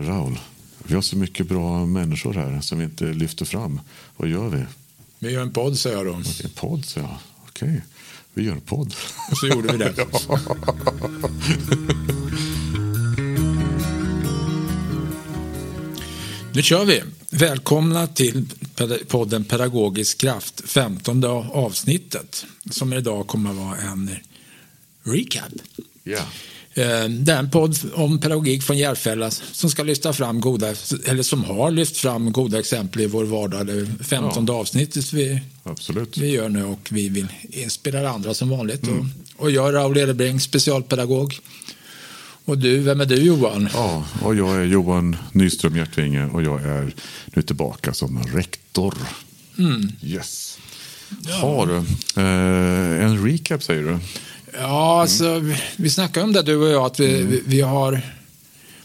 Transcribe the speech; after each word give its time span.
Raul, 0.00 0.38
vi 0.82 0.94
har 0.94 1.02
så 1.02 1.16
mycket 1.16 1.48
bra 1.48 1.86
människor 1.86 2.34
här 2.34 2.60
som 2.60 2.78
vi 2.78 2.84
inte 2.84 3.04
lyfter 3.04 3.44
fram. 3.44 3.80
Vad 4.16 4.28
gör 4.28 4.48
vi? 4.48 4.64
Vi 5.18 5.32
gör 5.32 5.42
en 5.42 5.52
podd, 5.52 5.78
säger 5.78 5.96
jag 5.96 6.06
då. 6.06 6.12
En 6.14 6.24
podd, 6.54 6.84
säger 6.84 7.06
jag. 7.06 7.18
Okej, 7.48 7.82
vi 8.34 8.44
gör 8.44 8.52
en 8.52 8.60
podd. 8.60 8.94
Och 9.30 9.38
så 9.38 9.46
gjorde 9.46 9.72
vi 9.72 9.78
det. 9.78 9.94
Nu 16.54 16.62
kör 16.62 16.84
vi. 16.84 17.02
Välkomna 17.30 18.06
till 18.06 18.48
podden 19.08 19.44
Pedagogisk 19.44 20.18
kraft, 20.18 20.62
15 20.70 21.24
avsnittet 21.24 22.46
som 22.70 22.92
idag 22.92 23.26
kommer 23.26 23.50
att 23.50 23.56
vara 23.56 23.76
en 23.76 24.10
recap. 25.02 25.52
Ja. 26.02 26.20
Eh, 26.74 27.04
det 27.08 27.32
är 27.32 27.38
en 27.38 27.50
podd 27.50 27.76
om 27.94 28.20
pedagogik 28.20 28.62
från 28.62 28.78
Järfälla 28.78 29.30
som 29.30 29.70
ska 29.70 29.82
lyfta 29.82 30.12
fram 30.12 30.40
goda, 30.40 30.74
eller 31.06 31.22
som 31.22 31.44
har 31.44 31.70
lyft 31.70 31.96
fram 31.96 32.32
goda 32.32 32.58
exempel 32.58 33.02
i 33.02 33.06
vår 33.06 33.24
vardag. 33.24 33.66
Det 33.66 33.72
är 33.72 34.04
15 34.04 34.46
ja. 34.46 34.54
avsnittet 34.54 35.12
vi, 35.12 35.40
Absolut. 35.62 36.18
vi 36.18 36.30
gör 36.30 36.48
nu 36.48 36.64
och 36.64 36.88
vi 36.90 37.08
vill 37.08 37.26
inspirera 37.42 38.10
andra 38.10 38.34
som 38.34 38.48
vanligt. 38.48 38.82
Mm. 38.86 39.10
Och, 39.36 39.44
och 39.44 39.50
jag 39.50 39.68
är 39.68 39.72
Raul 39.72 39.96
Edebring, 39.96 40.40
specialpedagog. 40.40 41.38
Och 42.44 42.58
du, 42.58 42.78
vem 42.78 43.00
är 43.00 43.06
du 43.06 43.16
Johan? 43.16 43.68
Ja, 43.74 44.04
och 44.22 44.34
jag 44.34 44.56
är 44.56 44.64
Johan 44.64 45.16
Nyström 45.32 45.76
Hjärtvinge 45.76 46.26
och 46.26 46.42
jag 46.42 46.62
är 46.62 46.94
nu 47.24 47.42
tillbaka 47.42 47.94
som 47.94 48.22
rektor. 48.22 48.94
Mm. 49.58 49.92
Yes. 50.02 50.58
Ja. 51.28 51.34
Har 51.34 51.66
du 51.66 51.76
eh, 52.22 53.06
en 53.06 53.26
recap 53.26 53.62
säger 53.62 53.82
du? 53.82 53.98
Ja, 54.52 55.00
alltså, 55.02 55.24
mm. 55.24 55.56
vi 55.76 55.90
snackade 55.90 56.24
om 56.24 56.32
det 56.32 56.42
du 56.42 56.56
och 56.56 56.68
jag, 56.68 56.84
att 56.84 57.00
vi, 57.00 57.14
mm. 57.14 57.30
vi, 57.30 57.42
vi, 57.46 57.60
har 57.60 58.00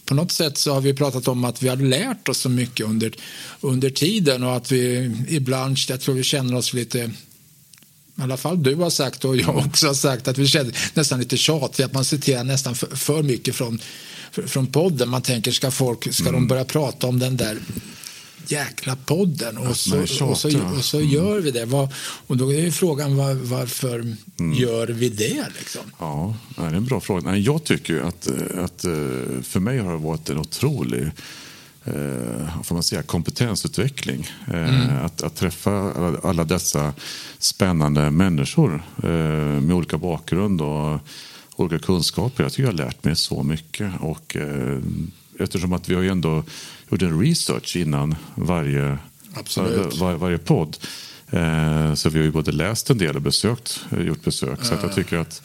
på 0.05 0.14
något 0.14 0.32
sätt 0.32 0.58
så 0.58 0.74
har 0.74 0.82
vi 0.82 0.94
pratat 0.94 1.28
om 1.28 1.46
att 1.46 1.64
vi 1.64 1.68
har 1.68 1.76
lärt 1.76 2.30
oss 2.30 2.38
så 2.38 2.50
mycket 2.50 2.86
under, 2.86 3.12
under 3.62 3.90
tiden 3.90 4.44
och 4.44 4.55
att 4.55 4.72
vi 4.72 5.12
ibland, 5.30 5.77
jag 5.90 6.02
tror 6.02 6.16
vi 6.16 6.24
känner 6.24 6.55
oss 6.55 6.74
lite 6.74 7.12
i 8.18 8.22
alla 8.22 8.38
fall 8.38 8.63
du 8.63 8.76
har 8.76 8.90
sagt 8.90 9.26
och 9.26 9.38
jag 9.38 9.57
också 9.57 9.88
har 9.88 9.94
sagt 9.94 10.27
att 10.27 10.38
vi 10.38 10.48
känner 10.48 10.77
nästan 10.94 11.20
lite 11.20 11.38
tjatiga, 11.38 11.85
att 11.85 11.94
man 11.94 12.05
citerar 12.05 12.44
nästan 12.44 12.76
för, 12.76 12.96
för 12.96 13.24
mycket 13.24 13.55
från, 13.55 13.79
från 14.32 14.68
podden. 14.68 15.10
Man 15.10 15.22
tänker, 15.22 15.52
ska 15.52 15.72
folk, 15.72 16.13
ska 16.13 16.24
mm. 16.24 16.34
de 16.34 16.48
börja 16.48 16.66
prata 16.66 17.07
om 17.07 17.20
den 17.20 17.38
där 17.38 17.57
jäkla 18.48 18.96
podden 18.96 19.58
och 19.58 19.78
så, 19.78 20.02
och 20.02 20.38
så, 20.38 20.60
och 20.78 20.86
så 20.86 21.02
gör 21.02 21.40
vi 21.40 21.52
det. 21.52 21.66
Var, 21.66 21.94
och 22.28 22.38
då 22.38 22.54
är 22.54 22.62
ju 22.62 22.72
frågan 22.72 23.18
var, 23.18 23.34
varför 23.34 24.00
mm. 24.00 24.54
gör 24.54 24.88
vi 24.88 25.10
det? 25.10 25.46
Liksom? 25.60 25.82
Ja, 26.00 26.36
det 26.56 26.62
är 26.62 26.74
en 26.74 26.86
bra 26.86 27.00
fråga. 27.00 27.38
Jag 27.38 27.63
tycker 27.63 28.02
att, 28.02 28.28
att 28.58 28.84
eh, 28.84 29.41
för 29.44 29.60
mig 29.60 29.80
har 29.80 29.91
det 29.91 29.98
varit 29.98 30.30
en 30.30 30.38
otrolig 30.38 31.04
eh, 31.86 32.63
får 32.63 32.74
man 32.74 32.84
säga, 32.84 33.04
kompetensutveckling. 33.04 34.30
Eh, 34.48 34.84
mm. 34.84 35.06
Att, 35.06 35.22
att, 35.22 35.36
träffa 35.36 35.72
alla, 35.72 36.20
alla, 36.24 36.44
dessa 36.44 36.94
spännande 37.40 38.12
människor 38.12 38.84
med 39.62 39.76
olika 39.76 39.98
bakgrund 39.98 40.62
och 40.62 41.00
olika 41.56 41.80
kunskaper. 41.80 42.44
Jag 42.44 42.52
tycker 42.52 42.63
jag 42.63 42.72
har 42.72 42.78
lärt 42.78 43.04
mig 43.04 43.16
så 43.16 43.44
mycket. 43.44 43.91
Och, 44.00 44.38
eftersom 45.40 45.74
att 45.74 45.90
vi 45.90 45.96
har 45.96 46.02
ju 46.02 46.10
ändå 46.10 46.44
gjort 46.90 47.02
en 47.02 47.22
research 47.22 47.76
innan 47.76 48.16
varje, 48.36 48.98
var, 50.00 50.14
varje 50.14 50.38
podd. 50.38 50.78
Eh, 51.30 51.94
så 51.94 52.10
vi 52.10 52.20
har 52.20 52.26
ju 52.26 52.32
både 52.32 52.52
läst 52.52 52.90
en 52.90 52.98
del 52.98 53.16
och 53.16 53.22
besökt, 53.22 53.86
eh, 53.91 54.02
gjort 54.02 54.24
besök. 54.24 54.66
Så 54.66 54.74
jag 54.82 54.96
tycker 54.96 55.18
att 55.18 55.41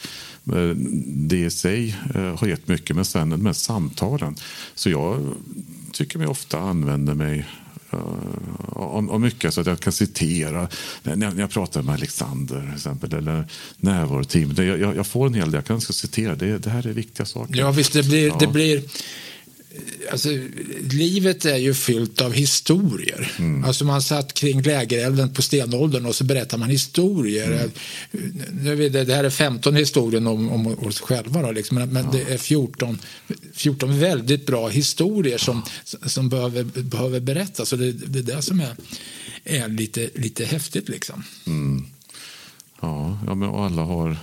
eh, 0.46 0.76
det 1.06 1.38
i 1.38 1.50
sig 1.50 1.96
har 2.38 2.46
gett 2.46 2.68
mycket. 2.68 2.96
Men 2.96 3.04
sen 3.04 3.28
med 3.28 3.56
samtalen. 3.56 4.36
Så 4.74 4.90
jag 4.90 5.34
tycker 5.92 6.18
mig 6.18 6.26
ofta 6.26 6.58
använder 6.58 7.14
mig 7.14 7.46
om, 8.68 9.10
om 9.10 9.22
mycket 9.22 9.54
så 9.54 9.60
att 9.60 9.66
jag 9.66 9.80
kan 9.80 9.92
citera 9.92 10.68
när, 11.02 11.16
när 11.16 11.40
jag 11.40 11.50
pratar 11.50 11.82
med 11.82 11.94
Alexander 11.94 12.60
till 12.60 12.74
exempel, 12.74 13.14
eller 13.14 13.44
närvaroteam. 13.76 14.54
Jag, 14.56 14.78
jag, 14.78 14.96
jag, 14.96 15.06
får 15.06 15.26
en 15.26 15.34
hel 15.34 15.44
del, 15.50 15.54
jag 15.54 15.64
kan 15.64 15.80
citera. 15.80 16.34
Det, 16.34 16.58
det 16.58 16.70
här 16.70 16.86
är 16.86 16.92
viktiga 16.92 17.26
saker. 17.26 17.54
Ja, 17.56 17.70
visst, 17.70 17.92
det 17.92 18.02
blir, 18.02 18.28
ja. 18.28 18.36
det 18.40 18.46
blir 18.46 18.82
Alltså, 20.12 20.28
livet 20.90 21.44
är 21.44 21.56
ju 21.56 21.74
fyllt 21.74 22.20
av 22.20 22.32
historier. 22.32 23.32
Mm. 23.38 23.64
Alltså 23.64 23.84
man 23.84 24.02
satt 24.02 24.34
kring 24.34 24.62
lägerelden 24.62 25.34
på 25.34 25.42
stenåldern 25.42 26.06
och 26.06 26.14
så 26.14 26.24
berättar 26.24 26.58
man 26.58 26.70
historier. 26.70 27.70
Mm. 28.12 28.92
Det, 28.92 29.04
det 29.04 29.14
här 29.14 29.24
är 29.24 29.30
15 29.30 29.74
historier 29.76 30.28
om, 30.28 30.50
om 30.50 30.66
oss 30.66 31.00
själva, 31.00 31.42
då, 31.42 31.52
liksom. 31.52 31.76
men, 31.76 31.94
ja. 31.94 32.10
det 32.12 32.32
är 32.32 32.38
14, 32.38 32.98
14 33.54 33.98
väldigt 33.98 34.46
bra 34.46 34.68
historier 34.68 35.38
som, 35.38 35.62
som 35.84 36.28
behöver, 36.28 36.64
behöver 36.64 37.20
berättas. 37.20 37.72
Och 37.72 37.78
det, 37.78 37.92
det 37.92 38.18
är 38.18 38.36
det 38.36 38.42
som 38.42 38.60
är, 38.60 38.76
är 39.44 39.68
lite, 39.68 40.10
lite 40.14 40.44
häftigt. 40.44 40.88
Liksom. 40.88 41.24
Mm. 41.46 41.86
Ja, 42.80 43.18
ja, 43.26 43.34
men 43.34 43.48
alla 43.48 43.82
har, 43.82 44.16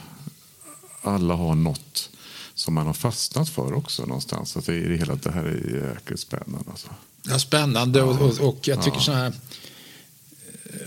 alla 1.02 1.34
har 1.34 1.56
något 1.56 2.10
som 2.58 2.74
man 2.74 2.88
har 2.88 2.94
fastnat 2.94 3.50
för 3.50 3.74
också 3.74 4.06
någonstans. 4.06 4.58
Att 4.58 4.66
det, 4.66 4.74
är 4.74 4.90
hela, 4.90 5.16
det 5.16 5.32
här 5.32 5.44
är 5.44 5.92
jäkligt 5.94 6.20
spännande. 6.20 6.70
Alltså. 6.70 6.88
Ja, 7.30 7.40
spännande 7.40 8.02
och, 8.02 8.22
och, 8.22 8.40
och 8.40 8.68
jag 8.68 8.84
tycker 8.84 8.98
ja. 8.98 9.04
så 9.04 9.12
här, 9.12 9.34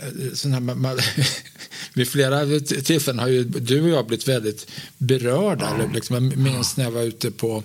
eh, 0.03 0.33
sån 0.35 0.53
här 0.53 0.61
man, 0.61 0.99
vid 1.95 2.09
flera 2.09 2.61
tillfällen 2.61 3.19
har 3.19 3.29
ju 3.29 3.45
du 3.45 3.83
och 3.83 3.89
jag 3.89 4.07
blivit 4.07 4.29
väldigt 4.29 4.71
berörda. 4.99 5.77
Ja. 5.79 5.91
Liksom, 5.95 6.15
jag 6.15 6.37
minns 6.37 6.77
när 6.77 6.85
jag 6.85 6.91
var 6.91 7.03
ute 7.03 7.31
på 7.31 7.63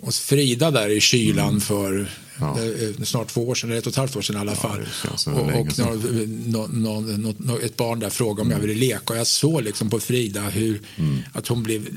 hos 0.00 0.20
Frida 0.20 0.70
där 0.70 0.88
i 0.88 1.00
kylan 1.00 1.48
mm. 1.48 1.60
för 1.60 2.10
ja. 2.40 2.58
Eh, 2.60 3.04
snart 3.04 3.28
två 3.28 3.48
år 3.48 3.54
sedan, 3.54 3.70
eller 3.70 3.78
ett 3.78 3.86
och 3.86 3.92
ett 3.92 3.96
halvt 3.96 4.16
år 4.16 4.22
sedan 4.22 4.36
i 4.36 4.38
alla 4.38 4.56
fall. 4.56 4.88
Ja, 5.04 5.32
och, 5.32 5.60
och 5.60 5.78
någon, 6.28 6.82
någon, 6.82 7.22
någon, 7.22 7.62
ett 7.62 7.76
barn 7.76 7.98
där 7.98 8.10
frågade 8.10 8.40
om 8.40 8.46
mm. 8.46 8.60
jag 8.60 8.66
ville 8.66 8.80
leka 8.80 9.12
och 9.12 9.18
jag 9.18 9.26
såg 9.26 9.62
liksom 9.62 9.90
på 9.90 10.00
Frida 10.00 10.40
hur, 10.40 10.80
mm. 10.96 11.18
att 11.32 11.48
hon 11.48 11.62
blev 11.62 11.88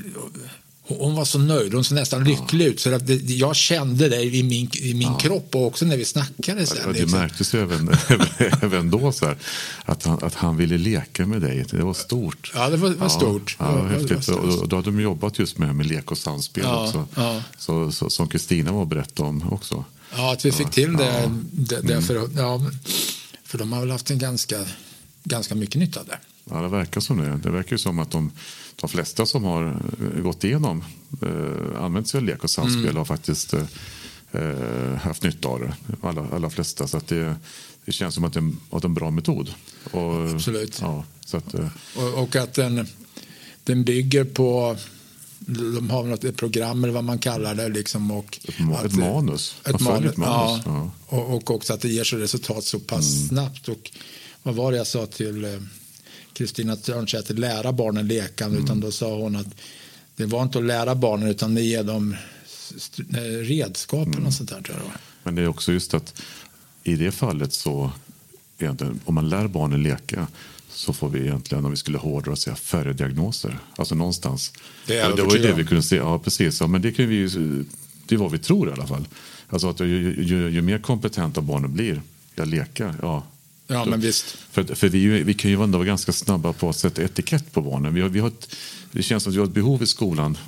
hon 0.88 1.14
var 1.14 1.24
så 1.24 1.38
nöjd, 1.38 1.74
hon 1.74 1.84
såg 1.84 1.94
nästan 1.94 2.24
lycklig 2.24 2.66
ut. 2.66 2.80
Så 2.80 2.94
att 2.94 3.06
det, 3.06 3.14
jag 3.14 3.56
kände 3.56 4.08
det 4.08 4.22
i 4.22 4.42
min, 4.42 4.70
i 4.74 4.94
min 4.94 5.02
ja. 5.02 5.18
kropp 5.18 5.54
och 5.54 5.66
också 5.66 5.84
när 5.84 5.96
vi 5.96 6.04
snackade. 6.04 6.66
Sen, 6.66 6.78
ja, 6.80 6.92
det 6.92 7.00
liksom. 7.00 7.18
märktes 7.18 7.54
även, 7.54 7.90
även 8.62 8.90
då 8.90 9.12
så 9.12 9.26
här, 9.26 9.36
att, 9.84 10.04
han, 10.04 10.24
att 10.24 10.34
han 10.34 10.56
ville 10.56 10.78
leka 10.78 11.26
med 11.26 11.40
dig. 11.40 11.64
Det 11.70 11.82
var 11.82 11.94
stort. 11.94 12.52
Ja, 12.54 12.70
det 12.70 12.76
var, 12.76 12.90
var 12.90 13.08
stort. 13.08 13.56
Ja, 13.58 13.78
ja, 13.78 13.86
häftigt. 13.86 14.28
Och, 14.28 14.60
och 14.60 14.68
då 14.68 14.76
hade 14.76 14.90
de 14.90 15.00
jobbat 15.00 15.38
just 15.38 15.58
med, 15.58 15.74
med 15.74 15.86
lek 15.86 16.10
och 16.10 16.18
samspel 16.18 16.66
också. 16.66 17.06
Så, 17.58 17.92
så, 17.92 18.10
som 18.10 18.28
Kristina 18.28 18.72
var 18.72 18.84
berättade 18.84 19.28
om 19.28 19.52
också. 19.52 19.84
Ja, 20.16 20.32
att 20.32 20.44
vi 20.44 20.52
fick 20.52 20.70
till 20.70 20.96
det. 20.96 21.30
det, 21.52 21.80
det 21.80 22.10
mm. 22.10 22.30
ja, 22.36 22.60
för 23.44 23.58
de 23.58 23.72
har 23.72 23.80
väl 23.80 23.90
haft 23.90 24.10
en 24.10 24.18
ganska, 24.18 24.64
ganska 25.24 25.54
mycket 25.54 25.80
nytta 25.80 26.00
av 26.00 26.06
det. 26.06 26.18
Ja, 26.50 26.62
det 26.62 26.68
verkar 26.68 27.00
som 27.00 27.18
det. 27.18 27.40
Det 27.42 27.50
verkar 27.50 27.76
som 27.76 27.98
att 27.98 28.10
de 28.10 28.32
de 28.80 28.88
flesta 28.88 29.26
som 29.26 29.44
har 29.44 29.80
eh, 30.00 30.22
gått 30.22 30.44
igenom, 30.44 30.84
eh, 31.22 31.82
använt 31.82 32.08
sig 32.08 32.18
av 32.18 32.24
lek 32.24 32.44
och 32.44 32.50
samspel 32.50 32.84
mm. 32.84 32.96
har 32.96 33.04
faktiskt 33.04 33.54
eh, 33.54 33.64
eh, 34.32 34.94
haft 34.94 35.22
nytta 35.22 35.48
av 35.48 35.60
det. 35.60 35.74
Alla, 36.02 36.26
alla 36.32 36.50
flesta. 36.50 36.88
Så 36.88 36.96
att 36.96 37.08
det, 37.08 37.36
det 37.84 37.92
känns 37.92 38.14
som 38.14 38.24
att 38.24 38.32
det 38.32 38.40
är 38.70 38.84
en 38.84 38.94
bra 38.94 39.10
metod. 39.10 39.54
Och, 39.90 40.30
Absolut. 40.30 40.78
Ja, 40.80 41.04
så 41.24 41.36
att, 41.36 41.54
eh, 41.54 41.68
och, 41.96 42.22
och, 42.22 42.36
att 42.36 42.54
den, 42.54 42.86
den 43.64 43.84
bygger 43.84 44.24
på 44.24 44.76
de 45.38 45.90
har 45.90 46.04
något, 46.04 46.24
ett 46.24 46.36
program 46.36 46.84
eller 46.84 46.94
vad 46.94 47.04
man 47.04 47.18
kallar 47.18 47.54
det. 47.54 47.68
Liksom, 47.68 48.10
och 48.10 48.38
ett, 48.44 48.58
ma 48.60 48.82
ett 48.82 48.96
manus. 48.96 49.56
Ett 49.64 49.80
manus, 49.80 50.16
manus. 50.16 50.18
Ja, 50.18 50.60
ja. 50.64 50.90
Och, 51.06 51.34
och, 51.34 51.50
också 51.50 51.74
att 51.74 51.80
det 51.80 51.88
ger 51.88 52.04
sig 52.04 52.18
resultat 52.18 52.64
så 52.64 52.78
pass 52.78 53.14
mm. 53.14 53.28
snabbt. 53.28 53.68
Och 53.68 53.90
vad 54.42 54.54
var 54.54 54.72
det 54.72 54.78
jag 54.78 54.86
sa 54.86 55.06
till 55.06 55.60
Kristina 56.38 56.76
Törnsäter 56.76 57.34
lära 57.34 57.72
barnen 57.72 58.08
leka 58.08 58.44
mm. 58.44 58.64
utan 58.64 58.80
då 58.80 58.90
sa 58.90 59.16
hon 59.16 59.36
att 59.36 59.46
det 60.16 60.26
var 60.26 60.42
inte 60.42 60.58
att 60.58 60.64
lära 60.64 60.94
barnen 60.94 61.28
utan 61.28 61.54
det 61.54 61.62
ger 61.62 61.82
dem 61.82 62.16
redskapen 63.42 64.12
mm. 64.12 64.26
och 64.26 64.32
sånt 64.32 64.50
där. 64.50 64.62
Tror 64.62 64.76
jag. 64.76 64.92
Men 65.22 65.34
det 65.34 65.42
är 65.42 65.48
också 65.48 65.72
just 65.72 65.94
att 65.94 66.22
i 66.82 66.96
det 66.96 67.12
fallet 67.12 67.52
så 67.52 67.90
om 69.04 69.14
man 69.14 69.28
lär 69.28 69.48
barnen 69.48 69.82
leka 69.82 70.26
så 70.70 70.92
får 70.92 71.08
vi 71.08 71.20
egentligen, 71.20 71.64
om 71.64 71.70
vi 71.70 71.76
skulle 71.76 71.98
hårdra 71.98 72.36
säga, 72.36 72.56
färre 72.56 72.92
diagnoser. 72.92 73.58
Alltså 73.76 73.94
någonstans. 73.94 74.52
Det, 74.86 74.98
är 74.98 75.16
det 75.16 75.22
var 75.22 75.36
ju 75.36 75.42
det 75.42 75.52
vi 75.52 75.64
kunde 75.64 75.82
se. 75.82 75.96
Ja, 75.96 76.18
precis. 76.18 76.60
Ja, 76.60 76.66
men 76.66 76.82
det, 76.82 76.92
kan 76.92 77.08
vi, 77.08 77.28
det 78.06 78.14
är 78.14 78.18
vad 78.18 78.30
vi 78.30 78.38
tror 78.38 78.68
i 78.68 78.72
alla 78.72 78.86
fall. 78.86 79.08
Alltså 79.48 79.68
att 79.68 79.80
ju, 79.80 80.22
ju, 80.22 80.50
ju 80.50 80.62
mer 80.62 80.78
kompetenta 80.78 81.40
barnen 81.40 81.74
blir, 81.74 82.02
jag 82.34 82.48
leka, 82.48 82.94
ja, 83.02 83.26
Ja, 83.70 83.84
men 83.84 84.00
visst. 84.00 84.36
För, 84.50 84.64
för 84.64 84.88
vi, 84.88 85.22
vi 85.22 85.34
kan 85.34 85.50
ju 85.50 85.62
ändå 85.62 85.78
vara 85.78 85.86
ganska 85.86 86.12
snabba 86.12 86.52
på 86.52 86.68
att 86.68 86.76
sätta 86.76 87.02
etikett 87.02 87.52
på 87.52 87.60
barnen. 87.60 87.94
Vi 87.94 88.00
har, 88.00 88.08
vi 88.08 88.20
har 88.20 88.28
ett, 88.28 88.56
det 88.92 89.02
känns 89.02 89.22
som 89.22 89.30
att 89.30 89.34
vi 89.34 89.38
har 89.38 89.46
ett 89.46 89.52
behov 89.52 89.82
i 89.82 89.86
skolan 89.86 90.38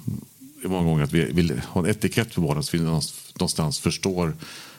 många 0.65 0.85
gånger 0.85 1.05
att 1.05 1.13
vi 1.13 1.25
vill 1.25 1.61
ha 1.69 1.81
en 1.81 1.91
etikett 1.91 2.35
på 2.35 2.41
barnen 2.41 2.63
så 2.63 2.77
vi 2.77 2.83
någonstans 2.83 3.79
förstår 3.79 4.37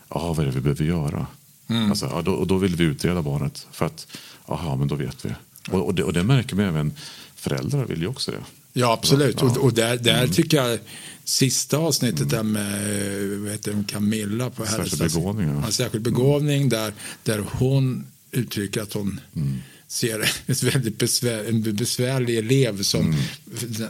aha, 0.09 0.33
vad 0.33 0.39
är 0.39 0.45
det 0.45 0.55
vi 0.55 0.61
behöver 0.61 0.85
göra. 0.85 1.27
Mm. 1.67 1.89
Alltså, 1.89 2.05
ja, 2.05 2.21
då, 2.21 2.31
och 2.31 2.47
då 2.47 2.57
vill 2.57 2.75
vi 2.75 2.83
utreda 2.83 3.21
barnet 3.21 3.67
för 3.71 3.85
att 3.85 4.07
aha, 4.45 4.75
men 4.75 4.87
då 4.87 4.95
vet 4.95 5.25
vi. 5.25 5.29
Och, 5.71 5.85
och, 5.85 5.95
det, 5.95 6.03
och 6.03 6.13
det 6.13 6.23
märker 6.23 6.55
vi 6.55 6.63
även 6.63 6.93
föräldrar 7.35 7.85
vill 7.85 8.01
ju 8.01 8.07
också 8.07 8.31
det. 8.31 8.43
Ja, 8.73 8.93
absolut. 8.93 9.41
Ja. 9.41 9.47
Och, 9.47 9.57
och, 9.57 9.73
där, 9.73 9.97
där 9.97 10.23
mm. 10.23 10.31
tycker 10.31 10.57
jag 10.57 10.79
sista 11.23 11.77
avsnittet 11.77 12.29
där 12.29 12.43
med 12.43 13.39
vad 13.39 13.51
heter 13.51 13.83
Camilla 13.87 14.49
på 14.49 14.65
Särskild 14.65 15.13
begåvning. 15.13 15.61
Ja. 15.65 15.71
särskild 15.71 16.03
begåvning 16.03 16.69
där, 16.69 16.93
där 17.23 17.43
hon 17.51 18.05
uttrycker 18.31 18.81
att 18.81 18.93
hon 18.93 19.19
mm. 19.35 19.57
ser 19.87 20.19
en 20.45 20.55
väldigt 20.71 20.97
besvär, 20.97 21.45
en 21.49 21.75
besvärlig 21.75 22.37
elev 22.37 22.81
som 22.81 23.01
mm. 23.01 23.19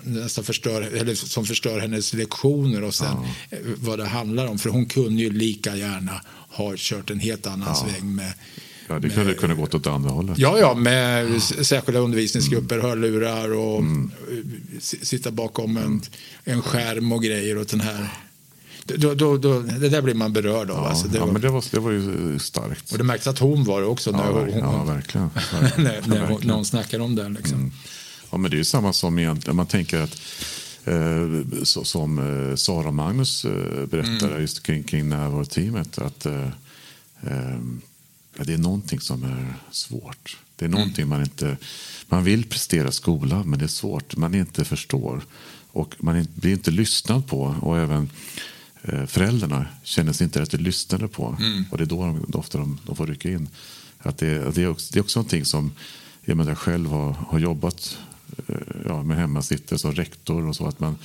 nästan 0.04 0.44
förstör, 0.44 0.82
eller 0.82 1.16
som 1.16 1.46
förstör 1.46 1.80
hennes 1.80 2.14
lektioner 2.14 2.84
och 2.84 2.96
sen 2.96 3.18
ja. 3.52 3.58
vad 3.76 4.00
det 4.00 4.06
handlar 4.06 4.48
om. 4.48 4.60
För 4.60 4.70
hon 4.70 4.86
kunde 4.86 5.22
ju 5.22 5.30
lika 5.30 5.76
gärna 5.76 6.22
ha 6.50 6.74
kört 6.78 7.10
en 7.10 7.20
helt 7.20 7.48
annan 7.48 7.68
ja. 7.68 7.88
sväng 7.88 8.16
med 8.16 8.34
Ja, 8.92 9.00
det 9.00 9.10
kunde 9.10 9.34
kunna 9.34 9.54
gått 9.54 9.76
åt 9.76 9.88
andra 9.88 10.10
hållet. 10.10 10.38
Ja, 10.38 10.60
ja 10.60 10.74
med 10.74 11.30
ja. 11.30 11.64
särskilda 11.64 12.00
undervisningsgrupper, 12.00 12.76
mm. 12.76 12.88
hörlurar 12.88 13.54
och 13.54 13.80
mm. 13.80 14.12
sitta 14.80 15.32
bakom 15.32 15.78
en, 15.78 16.02
en 16.44 16.62
skärm 16.62 17.12
och 17.12 17.24
grejer 17.24 17.58
åt 17.58 17.68
den 17.68 17.82
här 17.82 18.08
då, 18.86 19.14
då, 19.14 19.38
då, 19.38 19.60
det 19.60 19.90
där 19.90 20.02
blir 20.02 20.14
man 20.14 20.34
berörd 20.34 20.70
av. 20.70 20.84
Ja, 20.84 20.90
alltså, 20.90 21.08
det, 21.08 21.18
ja, 21.18 21.26
var, 21.26 21.34
men 21.34 21.42
det, 21.42 21.50
var, 21.50 21.64
det 21.72 21.80
var 21.80 21.92
ju 21.92 22.40
starkt. 22.40 22.92
Och 22.92 22.98
det 22.98 23.04
märktes 23.04 23.28
att 23.28 23.40
hon 23.40 23.64
var 23.64 23.82
det 23.82 23.88
också. 23.88 24.12
När 24.12 24.26
ja, 24.26 24.32
hon, 24.32 24.60
ja, 24.60 24.84
verkligen. 24.84 25.30
när, 25.78 26.08
när, 26.08 26.28
hon, 26.28 26.42
när 26.44 26.54
hon 26.54 26.66
snackade 26.66 27.04
om 27.04 27.16
det. 27.16 27.30
Liksom. 27.30 27.58
Mm. 27.58 27.72
Ja, 28.32 28.38
men 28.38 28.52
det 28.52 28.56
är 28.56 28.58
ju 28.58 28.64
samma 28.64 28.94
som 28.94 29.20
egentligen, 29.20 29.56
man 29.56 29.66
tänker 29.66 30.00
att 30.00 30.22
eh, 30.86 31.64
så, 31.64 31.84
som 31.84 32.20
eh, 32.20 32.56
Sara 32.56 32.88
och 32.88 32.94
Magnus 32.94 33.46
eh, 33.46 33.86
berättade 33.86 34.32
mm. 34.32 34.42
just 34.42 34.64
kring, 34.64 34.84
kring 34.84 35.10
närvaroteamet. 35.10 35.98
Att 35.98 36.26
eh, 36.26 36.48
eh, 37.22 37.60
det 38.34 38.54
är 38.54 38.58
någonting 38.58 39.00
som 39.00 39.24
är 39.24 39.54
svårt. 39.72 40.38
Det 40.56 40.66
är 40.66 40.70
någonting 40.70 41.04
mm. 41.04 41.10
man 41.10 41.22
inte... 41.22 41.58
Man 42.08 42.24
vill 42.24 42.46
prestera 42.46 42.92
skola, 42.92 43.44
men 43.44 43.60
det 43.60 43.66
är 43.66 43.68
svårt. 43.68 44.16
Man 44.16 44.36
inte 44.36 44.66
förstår. 44.66 45.22
Och 45.72 45.96
man 46.00 46.28
blir 46.36 46.52
inte 46.52 46.72
lyssnad 46.72 47.28
på. 47.28 47.56
Och 47.62 47.78
även 47.78 48.10
föräldrarna 49.08 49.66
känner 49.84 50.14
sig 50.14 50.26
inte 50.26 50.42
rätt 50.42 50.54
lyssnade 50.54 51.08
på. 51.08 51.38
Mm. 51.40 51.66
Och 51.72 51.78
det 51.78 51.84
är 51.84 51.86
då 51.86 52.02
de, 52.28 52.38
ofta 52.38 52.58
de, 52.58 52.80
de 52.86 52.96
får 52.96 53.08
rycka 53.08 53.30
in. 53.30 53.50
Att 53.98 54.18
det, 54.18 54.56
det, 54.56 54.64
är 54.64 54.68
också, 54.68 54.94
det 54.94 55.00
är 55.00 55.04
också 55.04 55.20
någonting 55.20 55.46
som 55.46 55.72
jag, 56.26 56.50
jag 56.50 56.58
själv 56.58 56.90
har, 56.90 57.12
har 57.12 57.40
jobbat 57.40 57.98
eh, 58.48 58.56
ja, 58.86 59.04
med 59.04 59.18
hemmasittare 59.18 59.80
som 59.80 59.92
rektor 59.92 60.48
och 60.48 60.56
så. 60.56 60.68
Att, 60.68 60.80
man, 60.80 60.98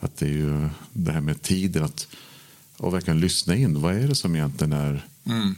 att 0.00 0.16
det 0.16 0.26
är 0.26 0.30
ju 0.30 0.68
det 0.92 1.12
här 1.12 1.20
med 1.20 1.42
tiden 1.42 1.84
att 1.84 2.08
och 2.76 2.94
verkligen 2.94 3.20
lyssna 3.20 3.56
in. 3.56 3.80
Vad 3.80 3.94
är 3.94 4.08
det 4.08 4.14
som 4.14 4.34
egentligen 4.34 4.72
är 4.72 5.06
mm. 5.24 5.54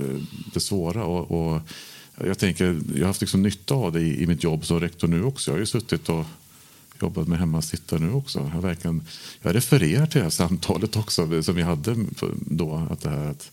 Eh, 0.00 0.22
det 0.54 0.60
svåra? 0.60 1.04
Och, 1.04 1.30
och, 1.30 1.60
jag 2.24 2.38
tänker, 2.38 2.80
jag 2.94 3.00
har 3.00 3.06
haft 3.06 3.20
liksom 3.20 3.42
nytta 3.42 3.74
av 3.74 3.92
det 3.92 4.00
i, 4.00 4.22
i 4.22 4.26
mitt 4.26 4.44
jobb 4.44 4.66
som 4.66 4.80
rektor 4.80 5.08
nu 5.08 5.22
också. 5.24 5.50
Jag 5.50 5.54
har 5.54 5.60
ju 5.60 5.66
suttit 5.66 6.08
och 6.08 6.26
jobbat 7.00 7.28
med 7.28 7.38
hemmasittare 7.38 8.00
nu 8.00 8.12
också. 8.12 8.50
Jag, 8.54 8.62
verkligen, 8.62 9.02
jag 9.42 9.54
refererar 9.54 10.06
till 10.06 10.18
det 10.18 10.24
här 10.24 10.30
samtalet 10.30 10.96
också 10.96 11.42
som 11.42 11.54
vi 11.54 11.62
hade 11.62 11.96
då. 12.36 12.86
Att, 12.90 13.00
det 13.00 13.10
här, 13.10 13.26
att, 13.26 13.50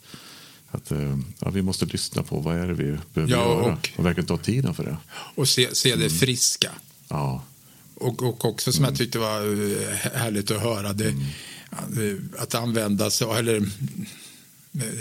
att 0.71 0.91
eh, 0.91 1.17
ja, 1.39 1.49
vi 1.49 1.61
måste 1.61 1.85
lyssna 1.85 2.23
på 2.23 2.39
vad 2.39 2.55
är 2.57 2.67
det 2.67 2.73
vi 2.73 2.97
behöver 3.13 3.33
ja, 3.33 3.45
och, 3.45 3.63
göra 3.63 3.77
och 3.95 4.05
verkligen 4.05 4.27
ta 4.27 4.37
tiden 4.37 4.73
för 4.73 4.83
det. 4.83 4.97
Och 5.35 5.47
se, 5.47 5.75
se 5.75 5.89
det 5.89 5.95
mm. 5.95 6.09
friska. 6.09 6.71
Ja. 7.07 7.43
Och, 7.95 8.23
och 8.23 8.45
också 8.45 8.71
som 8.71 8.83
mm. 8.83 8.93
jag 8.93 8.97
tyckte 8.97 9.19
var 9.19 9.41
eh, 9.41 9.95
härligt 10.13 10.51
att 10.51 10.61
höra. 10.61 10.93
Det, 10.93 11.09
mm. 11.09 12.29
Att 12.37 12.55
använda 12.55 13.09
sig 13.11 13.27
eller 13.31 13.65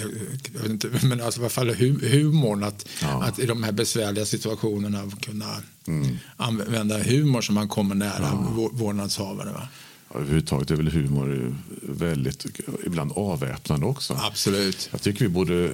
jag 0.00 0.60
vet 0.60 0.70
inte, 0.70 1.06
men 1.06 1.20
alltså 1.20 1.40
i 1.40 1.42
alla 1.42 1.50
fall 1.50 1.74
humorn. 2.02 2.62
Att, 2.62 2.88
ja. 3.02 3.22
att 3.24 3.38
i 3.38 3.46
de 3.46 3.62
här 3.62 3.72
besvärliga 3.72 4.24
situationerna 4.24 5.10
kunna 5.20 5.56
mm. 5.86 6.16
använda 6.36 6.98
humor 6.98 7.40
som 7.40 7.54
man 7.54 7.68
kommer 7.68 7.94
nära 7.94 8.28
ja. 8.32 8.68
vårdnadshavare. 8.72 9.52
Va? 9.52 9.68
Ja, 10.12 10.20
överhuvudtaget 10.20 10.70
är 10.70 10.76
väl 10.76 10.88
humor 10.88 11.56
väldigt, 11.82 12.46
ibland 12.86 13.12
avväpnande 13.14 13.86
också. 13.86 14.18
Absolut. 14.20 14.88
Jag 14.92 15.02
tycker 15.02 15.24
vi 15.24 15.28
borde 15.28 15.54
Eh, 15.54 15.70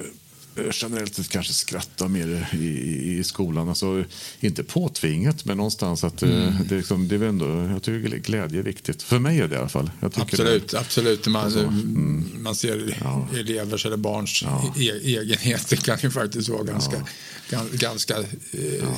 generellt 0.71 1.15
sett 1.15 1.29
kanske 1.29 1.53
skratta 1.53 2.07
mer 2.07 2.47
i, 2.53 2.57
i, 2.57 3.17
i, 3.19 3.23
skolan. 3.23 3.69
Alltså, 3.69 4.03
inte 4.39 4.63
påtvingat, 4.63 5.45
men 5.45 5.57
någonstans 5.57 6.03
att 6.03 6.23
eh, 6.23 6.29
mm. 6.29 6.53
det, 6.69 6.77
liksom, 6.77 7.07
det 7.07 7.15
är 7.15 7.23
ändå, 7.23 7.45
jag 7.45 7.83
tycker 7.83 8.17
glädje 8.17 8.59
är 8.59 8.63
viktigt. 8.63 9.03
För 9.03 9.19
mig 9.19 9.39
är 9.39 9.47
det 9.47 9.55
i 9.55 9.57
alla 9.57 9.69
fall. 9.69 9.91
absolut, 9.99 10.67
det. 10.67 10.79
absolut. 10.79 11.27
Man, 11.27 11.45
alltså, 11.45 11.59
mm. 11.59 12.25
man 12.39 12.55
ser 12.55 12.97
ja. 13.01 13.27
elevers 13.35 13.85
eller 13.85 13.97
barns 13.97 14.41
ja. 14.43 14.73
e 14.77 14.91
egenheter 15.03 15.75
kan 15.75 15.97
ju 16.01 16.11
faktiskt 16.11 16.49
vara 16.49 16.63
ganska, 16.63 17.05
ja. 17.49 17.65
ganska 17.71 18.17
eh, 18.51 18.89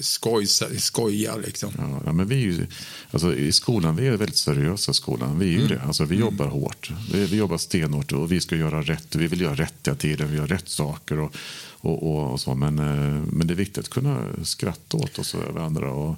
skoj, 0.00 0.46
skoja. 0.78 1.36
Liksom. 1.36 2.00
Ja, 2.04 2.12
men 2.12 2.28
vi 2.28 2.34
ju, 2.34 2.66
alltså, 3.10 3.34
I 3.34 3.52
skolan 3.52 3.96
vi 3.96 4.06
är 4.06 4.16
väldigt 4.16 4.36
seriösa. 4.36 4.92
skolan. 4.92 5.38
Vi 5.38 5.54
är 5.54 5.58
mm. 5.58 5.68
det. 5.68 5.82
Alltså, 5.82 6.04
vi 6.04 6.16
mm. 6.16 6.28
jobbar 6.28 6.46
hårt. 6.46 6.90
Vi, 7.12 7.26
vi 7.26 7.36
jobbar 7.36 7.58
stenhårt 7.58 8.12
och 8.12 8.32
vi 8.32 8.40
ska 8.40 8.56
göra 8.56 8.82
rätt. 8.82 9.16
Vi 9.16 9.26
vill 9.26 9.40
göra 9.40 9.54
rätt 9.54 9.74
hela 9.84 9.96
tiden. 9.96 10.30
Vi 10.30 10.36
gör 10.36 10.46
rätt 10.46 10.68
saker. 10.68 10.93
Och, 11.18 11.36
och, 11.80 12.02
och, 12.02 12.32
och, 12.32 12.40
så. 12.40 12.54
Men, 12.54 12.78
eh, 12.78 13.22
men 13.32 13.46
det 13.46 13.54
är 13.54 13.56
viktigt 13.56 13.78
att 13.78 13.90
kunna 13.90 14.26
skratta 14.44 14.96
åt 14.96 15.18
oss 15.18 15.34
och 15.34 15.62
andra. 15.62 15.92
Och, 15.92 16.16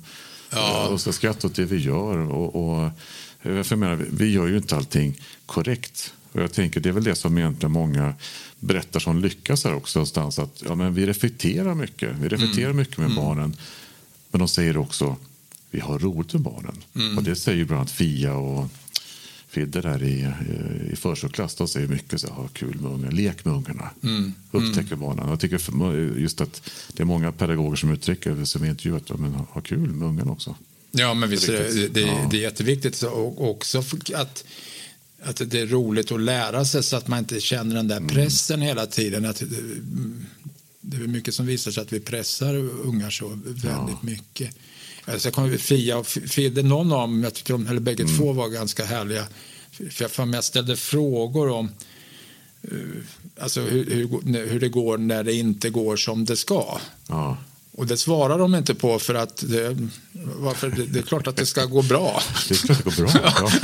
ja. 0.50 0.88
och 0.88 1.00
skratta 1.00 1.46
åt 1.46 1.55
det 1.55 1.64
vi 1.64 1.76
gör. 1.76 2.19
Och, 2.19 2.81
och, 2.81 2.90
jag 3.43 3.78
menar, 3.78 4.06
vi 4.11 4.32
gör 4.32 4.46
ju 4.46 4.56
inte 4.56 4.76
allting 4.76 5.20
korrekt. 5.46 6.14
Och 6.32 6.43
jag 6.43 6.52
tänker 6.52 6.81
Det 6.81 6.88
är 6.88 6.93
väl 6.93 7.05
det 7.05 7.14
som 7.14 7.38
egentligen 7.38 7.73
många 7.73 8.14
berättar 8.61 9.00
som 9.00 9.20
lyckas 9.20 9.64
här 9.64 9.75
också. 9.75 9.99
Någonstans, 9.99 10.38
att, 10.38 10.62
ja, 10.67 10.75
men 10.75 10.94
vi 10.94 11.06
reflekterar 11.06 11.75
mycket. 11.75 12.17
Vi 12.20 12.28
reflekterar 12.28 12.70
mm. 12.70 12.76
mycket 12.76 12.99
med 12.99 13.11
mm. 13.11 13.17
barnen. 13.17 13.56
Men 14.31 14.38
de 14.38 14.49
säger 14.49 14.76
också 14.76 15.17
vi 15.70 15.81
har 15.81 15.99
roligt 15.99 16.32
med 16.32 16.43
barnen. 16.43 16.76
Mm. 16.94 17.19
Och 17.19 17.25
det 17.25 17.37
säger 17.37 17.64
bland 17.64 17.81
annat 17.81 17.90
Fia 17.90 18.34
och 18.34 18.69
Fidde 19.56 19.81
där 19.81 20.03
i, 20.03 20.29
i 20.93 20.97
förskoleklass. 20.97 21.55
De 21.55 21.69
säger 21.69 21.88
mycket 21.88 22.20
så 22.20 22.29
ha 22.29 22.49
kul 22.49 22.81
med 22.81 22.93
ungarna, 22.93 23.11
lek 23.11 23.44
med 23.44 23.55
ungarna. 23.55 23.91
Mm. 24.03 24.35
Upptäcker 24.50 24.93
mm. 24.93 25.00
barnen. 25.00 25.29
Jag 25.29 25.41
tycker 25.41 26.19
just 26.19 26.41
att 26.41 26.70
det 26.93 27.03
är 27.03 27.05
många 27.05 27.32
pedagoger 27.32 27.76
som 27.76 27.93
uttrycker 27.93 28.44
som 28.44 28.64
intervjuat 28.64 29.19
men 29.19 29.35
ha 29.35 29.61
kul 29.61 29.93
med 29.93 30.08
ungarna 30.08 30.32
också. 30.32 30.55
Ja, 30.91 31.14
men 31.14 31.31
visst, 31.31 31.47
det, 31.47 31.88
det, 31.88 32.00
ja. 32.00 32.29
det 32.31 32.37
är 32.37 32.41
jätteviktigt. 32.41 33.03
Och 33.03 33.50
också 33.50 33.79
att 34.14 34.44
att 35.23 35.50
det 35.50 35.61
är 35.61 35.67
roligt 35.67 36.12
att 36.12 36.20
lära 36.20 36.64
sig 36.64 36.82
så 36.82 36.97
att 36.97 37.09
man 37.09 37.19
inte 37.19 37.41
känner 37.41 37.75
den 37.75 37.88
där 37.88 37.97
mm. 37.97 38.09
pressen 38.09 38.56
mm. 38.56 38.69
hela 38.69 38.87
tiden. 38.87 39.25
Att 39.25 39.43
det 40.81 40.97
är 40.97 41.00
mycket 41.00 41.35
som 41.35 41.47
visar 41.47 41.70
sig 41.70 41.82
att 41.82 41.93
vi 41.93 42.00
pressar 42.00 42.55
ungar 42.85 43.11
så 43.11 43.29
väldigt 43.44 43.64
ja. 43.64 43.99
mycket. 44.00 44.56
Alltså 45.06 45.29
jag 45.29 45.35
kommer 45.35 45.56
Fia 45.56 45.99
och 45.99 46.06
Fidde, 46.06 46.62
någon 46.62 46.93
av 46.93 47.00
dem, 47.00 47.25
jag 47.25 47.35
tycker 47.35 47.53
de, 47.53 47.67
eller 47.67 47.81
bägge 47.81 48.03
mm. 48.03 48.17
två 48.17 48.32
var 48.32 48.49
ganska 48.49 48.85
härliga. 48.85 49.25
För 49.91 50.11
jag, 50.19 50.35
jag 50.35 50.44
ställde 50.44 50.76
frågor 50.76 51.50
om 51.50 51.70
uh, 52.73 52.81
alltså 53.41 53.61
hur, 53.61 53.85
hur, 53.90 54.47
hur, 54.47 54.61
det 54.61 54.69
går 54.69 54.99
när 54.99 55.25
det 55.25 55.33
inte 55.33 55.71
går 55.71 55.97
som 55.97 56.25
det 56.25 56.37
ska. 56.37 56.78
Ja. 57.09 57.37
Och 57.73 57.87
det 57.87 57.97
svarar 57.97 58.38
de 58.38 58.54
inte 58.54 58.75
på 58.75 58.99
för 58.99 59.14
att 59.14 59.45
det, 59.49 59.76
varför, 60.12 60.71
det, 60.71 60.87
det 60.87 60.99
är 60.99 61.02
klart 61.02 61.26
att 61.26 61.37
det 61.37 61.47
ska 61.47 61.64
gå 61.64 61.83
bra. 61.83 62.23
Det 62.49 62.69
det 62.69 62.85
går 62.85 63.02
bra. 63.02 63.11
Ja. 63.25 63.50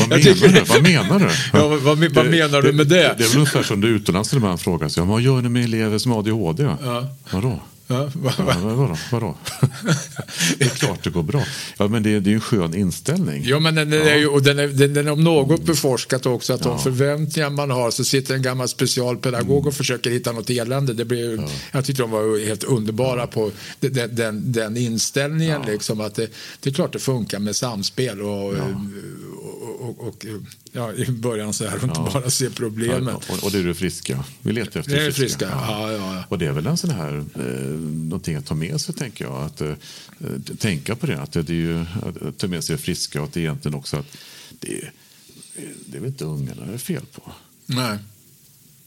Vad 0.00 0.08
menar, 0.08 0.22
tycker... 0.22 0.48
du? 0.48 0.60
vad 0.60 0.82
menar 0.82 1.18
du? 1.18 1.30
Ja, 1.52 1.68
vad, 1.68 1.80
vad, 1.80 1.98
vad 1.98 2.26
menar 2.26 2.62
du 2.62 2.72
med 2.72 2.86
det? 2.86 2.94
Det, 2.94 3.14
det 3.18 3.24
är 3.24 3.28
väl 3.28 3.36
ungefär 3.36 3.62
som 3.62 3.80
du 3.80 3.88
utomlands 3.88 4.32
när 4.32 4.40
man 4.40 4.58
frågar 4.58 4.88
sig, 4.88 5.02
vad 5.04 5.20
gör 5.20 5.42
ni 5.42 5.48
med 5.48 5.64
elever 5.64 5.98
som 5.98 6.12
har 6.12 6.18
ADHD? 6.18 6.62
Ja. 6.62 7.14
Vadå? 7.30 7.60
Ja, 7.88 8.10
va, 8.14 8.32
va? 8.38 8.56
Ja, 8.62 8.74
vadå? 8.74 8.96
vadå? 9.12 9.34
det 10.58 10.64
är 10.64 10.68
klart 10.68 11.04
det 11.04 11.10
går 11.10 11.22
bra. 11.22 11.42
Ja, 11.78 11.88
men 11.88 12.02
det, 12.02 12.14
är, 12.14 12.20
det 12.20 12.30
är 12.30 12.34
en 12.34 12.40
skön 12.40 12.74
inställning. 12.74 13.44
Ja, 13.46 13.58
men 13.58 13.74
den, 13.74 13.92
är 13.92 14.16
ju, 14.16 14.26
och 14.26 14.42
den, 14.42 14.58
är, 14.58 14.68
den, 14.68 14.94
den 14.94 15.06
är 15.06 15.12
om 15.12 15.24
något 15.24 15.62
beforskat 15.62 16.26
också 16.26 16.52
att 16.52 16.64
ja. 16.64 16.70
de 16.70 16.78
förväntningar 16.78 17.50
man 17.50 17.70
har 17.70 17.90
så 17.90 18.04
sitter 18.04 18.34
en 18.34 18.42
gammal 18.42 18.68
specialpedagog 18.68 19.56
mm. 19.56 19.68
och 19.68 19.74
försöker 19.74 20.10
hitta 20.10 20.32
något 20.32 20.50
elände. 20.50 20.94
Det 20.94 21.04
blir, 21.04 21.36
ja. 21.36 21.48
Jag 21.72 21.84
tyckte 21.84 22.02
de 22.02 22.10
var 22.10 22.46
helt 22.46 22.64
underbara 22.64 23.20
ja. 23.20 23.26
på 23.26 23.50
den, 23.80 24.14
den, 24.14 24.52
den 24.52 24.76
inställningen. 24.76 25.62
Liksom, 25.66 26.00
att 26.00 26.14
det, 26.14 26.30
det 26.60 26.70
är 26.70 26.74
klart 26.74 26.92
det 26.92 26.98
funkar 26.98 27.38
med 27.38 27.56
samspel 27.56 28.22
och, 28.22 28.48
och, 28.48 28.56
och, 29.88 30.26
ja, 30.72 30.92
i 30.92 31.10
början 31.10 31.52
så 31.52 31.66
här 31.66 31.76
och 31.76 31.82
inte 31.82 32.00
bara 32.00 32.30
se 32.30 32.50
problemet. 32.50 33.14
och, 33.14 33.44
och 33.44 33.50
det 33.50 33.58
är 33.58 33.64
det 33.64 33.74
friska. 33.74 34.24
Vi 34.42 34.52
letar 34.52 34.80
efter 34.80 34.92
det 34.92 35.06
är 35.06 35.10
friska. 35.10 35.22
friska. 35.22 35.48
Ja. 35.50 35.92
Ja, 35.92 36.24
Och 36.28 36.38
det 36.38 36.46
är 36.46 36.52
väl 36.52 36.66
en 36.66 36.76
sån 36.76 36.90
här 36.90 37.24
eh, 37.34 37.42
någonting 37.80 38.36
att 38.36 38.46
ta 38.46 38.54
med 38.54 38.80
sig, 38.80 38.94
tänker 38.94 39.24
jag. 39.24 39.42
Att 39.42 39.60
eh, 39.60 39.74
tänka 40.58 40.96
på 40.96 41.06
det, 41.06 41.20
att 41.20 41.32
det 41.32 41.50
är 41.50 41.54
ju 41.54 41.80
att 41.80 42.38
ta 42.38 42.46
med 42.46 42.64
sig 42.64 42.78
friska 42.78 43.20
och 43.20 43.26
att 43.26 43.32
det 43.32 43.40
egentligen 43.40 43.74
också 43.74 43.96
att 43.96 44.16
det 44.60 44.78
är, 44.78 44.92
det 45.86 45.96
är 45.96 46.00
väl 46.00 46.08
inte 46.08 46.24
ungarna 46.24 46.66
det 46.66 46.74
är 46.74 46.78
fel 46.78 47.06
på. 47.12 47.32
Nej, 47.66 47.98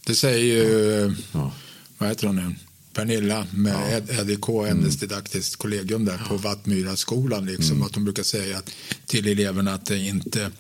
det 0.06 0.16
säger 0.16 0.40
ju, 0.40 1.16
ja. 1.32 1.54
vad 1.98 2.10
heter 2.10 2.28
hon 2.28 2.36
nu? 2.36 2.56
Pernilla 2.94 3.48
med 3.52 4.04
ja. 4.08 4.22
EDK, 4.22 4.48
hennes 4.68 5.04
mm. 5.04 5.44
kollegium 5.58 6.06
där 6.06 6.18
på 6.28 6.38
Vattmyraskolan. 6.38 7.46
Liksom, 7.46 7.76
mm. 7.76 7.84
Att 7.84 7.96
hon 7.96 8.04
brukar 8.04 8.24
säga 8.24 8.62
till 9.06 9.28
eleverna 9.28 9.74
att 9.74 9.86
det 9.86 9.98
inte 9.98 10.52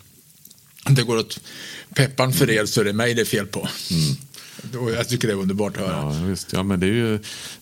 det 0.86 1.04
går 1.04 1.18
åt 1.18 1.40
peppan 1.96 2.34
för 2.34 2.50
er 2.50 2.66
så 2.66 2.82
är 2.82 2.86
det 2.86 2.94
mig 2.94 3.14
det 3.14 3.22
är 3.22 3.26
fel 3.26 3.46
på. 3.46 3.68
Mm. 3.92 4.94
jag 4.94 5.10
tycker 5.10 5.28
det 5.28 5.34
är 5.34 5.38
underbart 5.38 5.78
att 5.78 5.84
höra. 5.84 6.16
Ja, 6.16 6.24
visst. 6.26 6.54
Ja, 6.54 6.64
men 6.64 6.80
det 6.80 6.86
är 6.86 6.92
ju... 6.92 7.14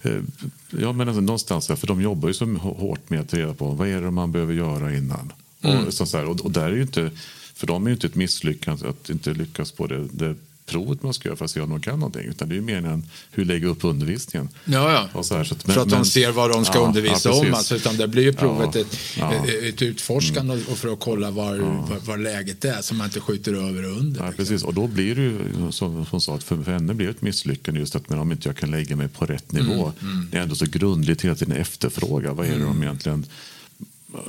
Eh, 0.02 0.22
ja, 0.70 0.94
men 0.94 1.08
alltså, 1.08 1.22
någonstans, 1.22 1.68
för 1.68 1.88
de 1.88 2.02
jobbar 2.02 2.28
ju 2.28 2.34
så 2.34 2.46
hårt 2.46 3.10
med 3.10 3.20
att 3.20 3.34
reda 3.34 3.54
på 3.54 3.72
vad 3.72 3.88
är 3.88 4.02
det 4.02 4.12
man 4.12 4.32
behöver 4.32 4.54
göra 4.54 4.96
innan. 4.96 5.34
Mm. 5.62 5.86
Och, 5.86 5.94
så, 5.94 6.28
och, 6.28 6.42
och, 6.42 6.52
där 6.52 6.66
är 6.66 6.76
ju 6.76 6.82
inte... 6.82 7.12
För 7.54 7.68
dem 7.68 7.86
är 7.86 7.90
ju 7.90 7.94
inte 7.94 8.08
ett 8.08 8.16
misslyckande 8.16 8.88
att 8.88 9.10
inte 9.10 9.34
lyckas 9.34 9.72
på 9.72 9.88
det, 9.88 10.08
det 10.12 10.36
provet 10.68 11.04
man 11.04 11.14
ska 11.14 11.30
göra 11.30 11.38
för 11.38 11.46
att 11.46 11.52
se 11.52 11.62
om 11.62 11.70
de 11.70 11.82
kan 11.82 12.00
någonting. 12.00 12.26
Utan 12.26 12.50
det 12.50 12.54
är 12.54 12.58
ju 12.58 12.62
meningen 12.62 13.06
hur 13.32 13.46
lägga 13.46 13.68
upp 13.68 13.84
undervisningen. 13.84 14.50
Ja, 14.66 14.92
ja. 14.92 15.20
Och 15.20 15.26
så 15.26 15.38
här, 15.38 15.44
så 15.44 15.56
att, 15.56 15.68
men, 15.68 15.74
för 15.74 15.82
att 15.82 15.90
de 15.90 16.06
ser 16.06 16.32
vad 16.32 16.52
de 16.52 16.66
ska 16.66 16.74
ja, 16.76 16.88
undervisa 16.88 17.30
ja, 17.30 17.36
om. 17.36 17.54
Alltså, 17.54 17.76
utan 17.76 17.98
det 17.98 18.08
blir 18.08 18.24
ju 18.24 18.34
provet 18.34 18.76
ja, 18.76 18.82
ett, 18.82 18.98
ja. 19.18 19.34
ett 19.48 19.82
utforskande 19.82 20.54
mm. 20.54 20.66
och 20.72 20.78
för 20.78 20.94
att 20.94 21.00
kolla 21.00 21.32
var, 21.32 21.58
var, 21.58 22.00
var, 22.06 22.18
läget 22.18 22.66
är 22.66 22.82
så 22.82 22.96
man 22.96 23.06
inte 23.06 23.20
skjuter 23.20 23.54
över 23.54 23.86
och 23.86 23.98
under. 23.98 24.22
Ja, 24.22 24.28
liksom. 24.28 24.46
precis. 24.46 24.64
Och 24.64 24.74
då 24.74 24.88
blir 24.88 25.16
det 25.16 25.22
ju, 25.22 25.72
som 25.72 26.06
hon 26.12 26.22
sa, 26.22 26.38
för, 26.38 26.64
för 26.64 26.72
henne 26.72 26.94
blir 26.94 27.08
det 27.08 27.12
ett 27.12 27.22
misslyckande 27.22 27.80
just 27.80 27.96
att 27.96 28.10
men 28.10 28.20
om 28.20 28.32
inte 28.32 28.50
jag 28.50 28.56
kan 28.56 28.72
lägga 28.72 28.96
mig 28.96 29.08
på 29.08 29.26
rätt 29.26 29.52
nivå. 29.52 29.94
Mm, 30.02 30.14
mm. 30.14 30.28
Det 30.32 30.38
är 30.38 30.42
ändå 30.42 30.56
så 30.56 30.66
grundligt 30.66 31.22
hela 31.22 31.36
tiden 31.36 31.58
efterfråga. 31.58 32.34
Vad 32.34 32.46
är 32.46 32.52
det 32.52 32.58
de 32.58 32.64
mm. 32.64 32.84
egentligen 32.84 33.26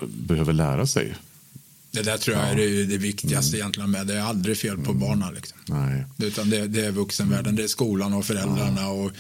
behöver 0.07 0.53
lära 0.53 0.87
sig? 0.87 1.15
Det 1.99 2.11
där 2.11 2.19
tror 2.19 2.37
jag 2.37 2.47
ja. 2.47 2.51
är 2.51 2.57
det, 2.57 2.85
det 2.85 2.99
viktigaste 2.99 3.57
mm. 3.57 3.61
egentligen 3.61 3.91
med. 3.91 4.07
Det 4.07 4.15
är 4.15 4.21
aldrig 4.21 4.59
fel 4.59 4.77
på 4.77 4.91
mm. 4.91 5.01
barnen. 5.01 5.35
Liksom. 5.35 5.59
Nej. 5.67 6.05
Utan 6.19 6.51
det, 6.51 6.67
det, 6.67 6.87
är 6.87 6.91
vuxenvärlden, 6.91 7.57
det 7.57 7.63
är 7.63 7.69
skolan 7.69 8.15
och 8.15 8.25
föräldrarna 8.25 8.81
ja. 8.81 8.89
och 8.89 9.13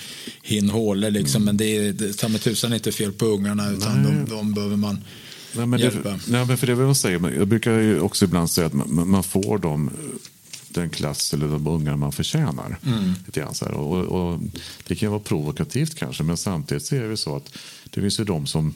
hin 0.42 0.70
håller 0.70 1.10
liksom. 1.10 1.42
Mm. 1.42 1.44
Men 1.44 1.56
det 1.56 1.76
är 1.76 2.12
ta 2.12 2.28
med 2.28 2.40
tusan 2.40 2.72
inte 2.72 2.92
fel 2.92 3.12
på 3.12 3.26
ungarna 3.26 3.70
utan 3.70 4.02
de, 4.02 4.30
de 4.30 4.54
behöver 4.54 4.76
man 4.76 5.04
nej, 5.56 5.66
men 5.66 5.80
hjälpa. 5.80 6.10
Det, 6.10 6.18
nej, 6.28 6.46
men 6.46 6.58
för 6.58 6.66
det 6.66 6.74
vill 6.74 6.86
jag 6.86 6.96
säga, 6.96 7.30
jag 7.36 7.48
brukar 7.48 7.72
ju 7.72 8.00
också 8.00 8.24
ibland 8.24 8.50
säga 8.50 8.66
att 8.66 8.72
man, 8.72 9.08
man 9.08 9.24
får 9.24 9.58
dem 9.58 9.90
den 10.68 10.90
klass 10.90 11.34
eller 11.34 11.48
de 11.48 11.66
ungar 11.66 11.96
man 11.96 12.12
förtjänar. 12.12 12.78
Mm. 12.86 13.12
Lite 13.26 13.40
grann 13.40 13.54
så. 13.54 13.66
Och, 13.66 14.04
och, 14.04 14.40
det 14.86 14.94
kan 14.94 15.10
vara 15.10 15.20
provokativt 15.20 15.94
kanske 15.94 16.22
men 16.22 16.36
samtidigt 16.36 16.84
så 16.84 16.96
är 16.96 17.08
det 17.08 17.16
så 17.16 17.36
att 17.36 17.58
det 17.90 18.00
finns 18.00 18.20
ju 18.20 18.24
de 18.24 18.46
som 18.46 18.74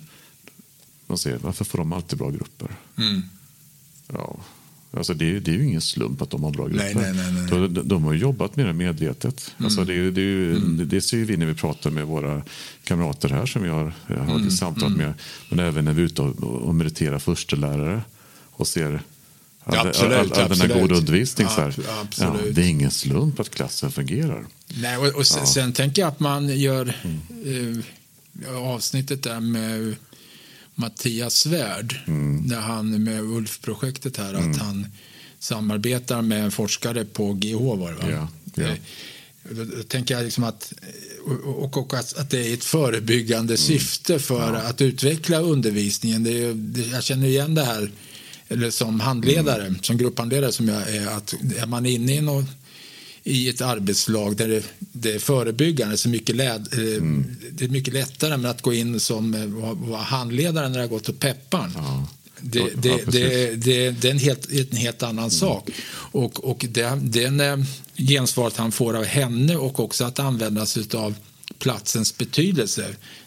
man 1.06 1.18
säger, 1.18 1.38
varför 1.38 1.64
får 1.64 1.78
de 1.78 1.92
alltid 1.92 2.18
bra 2.18 2.30
grupper? 2.30 2.68
Mm. 2.98 3.22
Ja. 4.12 4.36
Alltså 4.96 5.14
det, 5.14 5.40
det 5.40 5.50
är 5.50 5.54
ju 5.54 5.66
ingen 5.66 5.80
slump 5.80 6.22
att 6.22 6.30
de 6.30 6.44
har 6.44 6.50
bra 6.50 6.66
grupper. 6.66 6.94
Nej, 6.94 7.12
nej, 7.14 7.32
nej, 7.32 7.46
de, 7.50 7.74
de, 7.74 7.88
de, 7.88 8.04
har 8.04 8.14
jobbat 8.14 8.56
med 8.56 8.66
det 8.66 8.72
medvetet. 8.72 9.54
Mm. 9.58 9.66
Alltså 9.66 9.84
det, 9.84 10.10
det, 10.10 10.22
mm. 10.22 10.88
det, 10.88 11.00
ser 11.00 11.16
vi 11.16 11.36
när 11.36 11.46
vi 11.46 11.54
pratar 11.54 11.90
med 11.90 12.06
våra 12.06 12.42
kamrater 12.84 13.28
här 13.28 13.46
som 13.46 13.62
vi 13.62 13.68
har, 13.68 13.94
har 14.06 14.36
mm. 14.36 14.50
samtalat 14.50 14.94
mm. 14.94 15.06
med. 15.06 15.14
Men 15.48 15.58
även 15.58 15.84
när 15.84 15.92
vi 15.92 16.02
är 16.02 16.06
ute 16.06 16.22
och, 16.22 16.42
och 16.42 16.74
meriterar 16.74 17.18
förstelärare 17.18 18.02
och 18.50 18.66
ser 18.66 19.02
all, 19.64 19.88
absolut, 19.88 20.12
all, 20.12 20.32
all, 20.32 20.42
all 20.42 20.58
den 20.58 20.70
här 20.70 20.80
goda 20.80 20.94
undervisning. 20.94 21.46
Ja. 21.56 21.72
Ja, 22.18 22.36
det 22.52 22.62
är 22.62 22.68
ingen 22.68 22.90
slump 22.90 23.40
att 23.40 23.50
klassen 23.50 23.92
fungerar. 23.92 24.46
Nej, 24.66 24.96
och, 24.96 25.06
och 25.06 25.26
sen, 25.26 25.40
ja. 25.40 25.46
sen 25.46 25.72
tänker 25.72 26.02
jag 26.02 26.08
att 26.08 26.20
man 26.20 26.58
gör 26.58 26.94
mm. 27.02 27.82
eh, 28.46 28.56
avsnittet 28.56 29.22
där 29.22 29.40
med 29.40 29.96
Mattias 30.82 31.34
Svärd 31.34 32.00
mm. 32.06 32.36
när 32.36 32.60
han 32.60 33.04
med 33.04 33.20
ULF-projektet 33.20 34.16
här 34.16 34.34
mm. 34.34 34.50
att 34.50 34.56
han 34.56 34.86
samarbetar 35.38 36.22
med 36.22 36.44
en 36.44 36.50
forskare 36.50 37.04
på 37.04 37.32
GH 37.32 37.56
var 37.58 37.90
det 37.90 38.06
va? 38.06 38.28
Ja. 38.54 38.62
Eh, 38.62 38.74
då, 39.50 39.64
då 39.64 39.82
tänker 39.82 40.14
jag 40.14 40.24
liksom 40.24 40.44
att, 40.44 40.72
och, 41.44 41.76
och 41.76 41.94
att, 41.94 42.18
att, 42.18 42.30
det 42.30 42.48
är 42.48 42.54
ett 42.54 42.64
förebyggande 42.64 43.52
mm. 43.52 43.56
syfte 43.56 44.18
för 44.18 44.54
ja. 44.54 44.60
att 44.60 44.80
utveckla 44.80 45.38
undervisningen. 45.38 46.24
Det 46.24 46.44
är, 46.44 46.54
det, 46.54 46.86
jag 46.86 47.04
känner 47.04 47.26
igen 47.26 47.54
det 47.54 47.64
här 47.64 47.90
eller 48.48 48.70
som 48.70 49.00
handledare, 49.00 49.66
mm. 49.66 49.82
som 49.82 49.96
grupphandledare 49.98 50.52
som 50.52 50.68
jag 50.68 50.94
är, 50.94 51.06
att 51.06 51.34
är 51.56 51.66
man 51.66 51.86
inne 51.86 52.16
i 52.16 52.20
något 52.20 52.46
i 53.24 53.48
ett 53.48 53.60
arbetslag 53.60 54.36
där 54.36 54.48
det, 54.48 54.62
det 54.78 55.12
är 55.12 55.18
förebyggande 55.18 55.96
så 55.96 56.08
mycket 56.08 56.36
läd, 56.36 56.68
eh, 56.72 56.78
mm. 56.78 57.36
det 57.50 57.64
är 57.64 57.68
mycket 57.68 57.94
lättare 57.94 58.36
med 58.36 58.50
att 58.50 58.62
gå 58.62 58.74
in 58.74 59.00
som 59.00 59.34
eh, 59.34 59.46
vara 59.74 60.02
handledare 60.02 60.68
när 60.68 60.74
det 60.74 60.84
har 60.84 60.88
gått 60.88 61.08
åt 61.08 61.20
pepparn. 61.20 61.72
Ja. 61.74 62.08
Det, 62.44 62.68
det, 62.74 63.04
det, 63.06 63.56
det, 63.56 63.90
det, 63.90 64.08
är 64.08 64.10
en 64.10 64.18
helt, 64.18 64.52
en 64.52 64.76
helt 64.76 65.02
annan 65.02 65.18
mm. 65.18 65.30
sak. 65.30 65.70
Och, 65.94 66.44
och 66.44 66.66
det, 66.68 66.98
den 67.02 67.40
eh, 67.40 67.56
gensvaret 67.96 68.56
han 68.56 68.72
får 68.72 68.96
av 68.96 69.04
henne 69.04 69.56
och 69.56 69.80
också 69.80 70.04
att 70.04 70.18
användas 70.18 70.94
av 70.94 71.14
platsens 71.58 72.18
betydelse. 72.18 72.86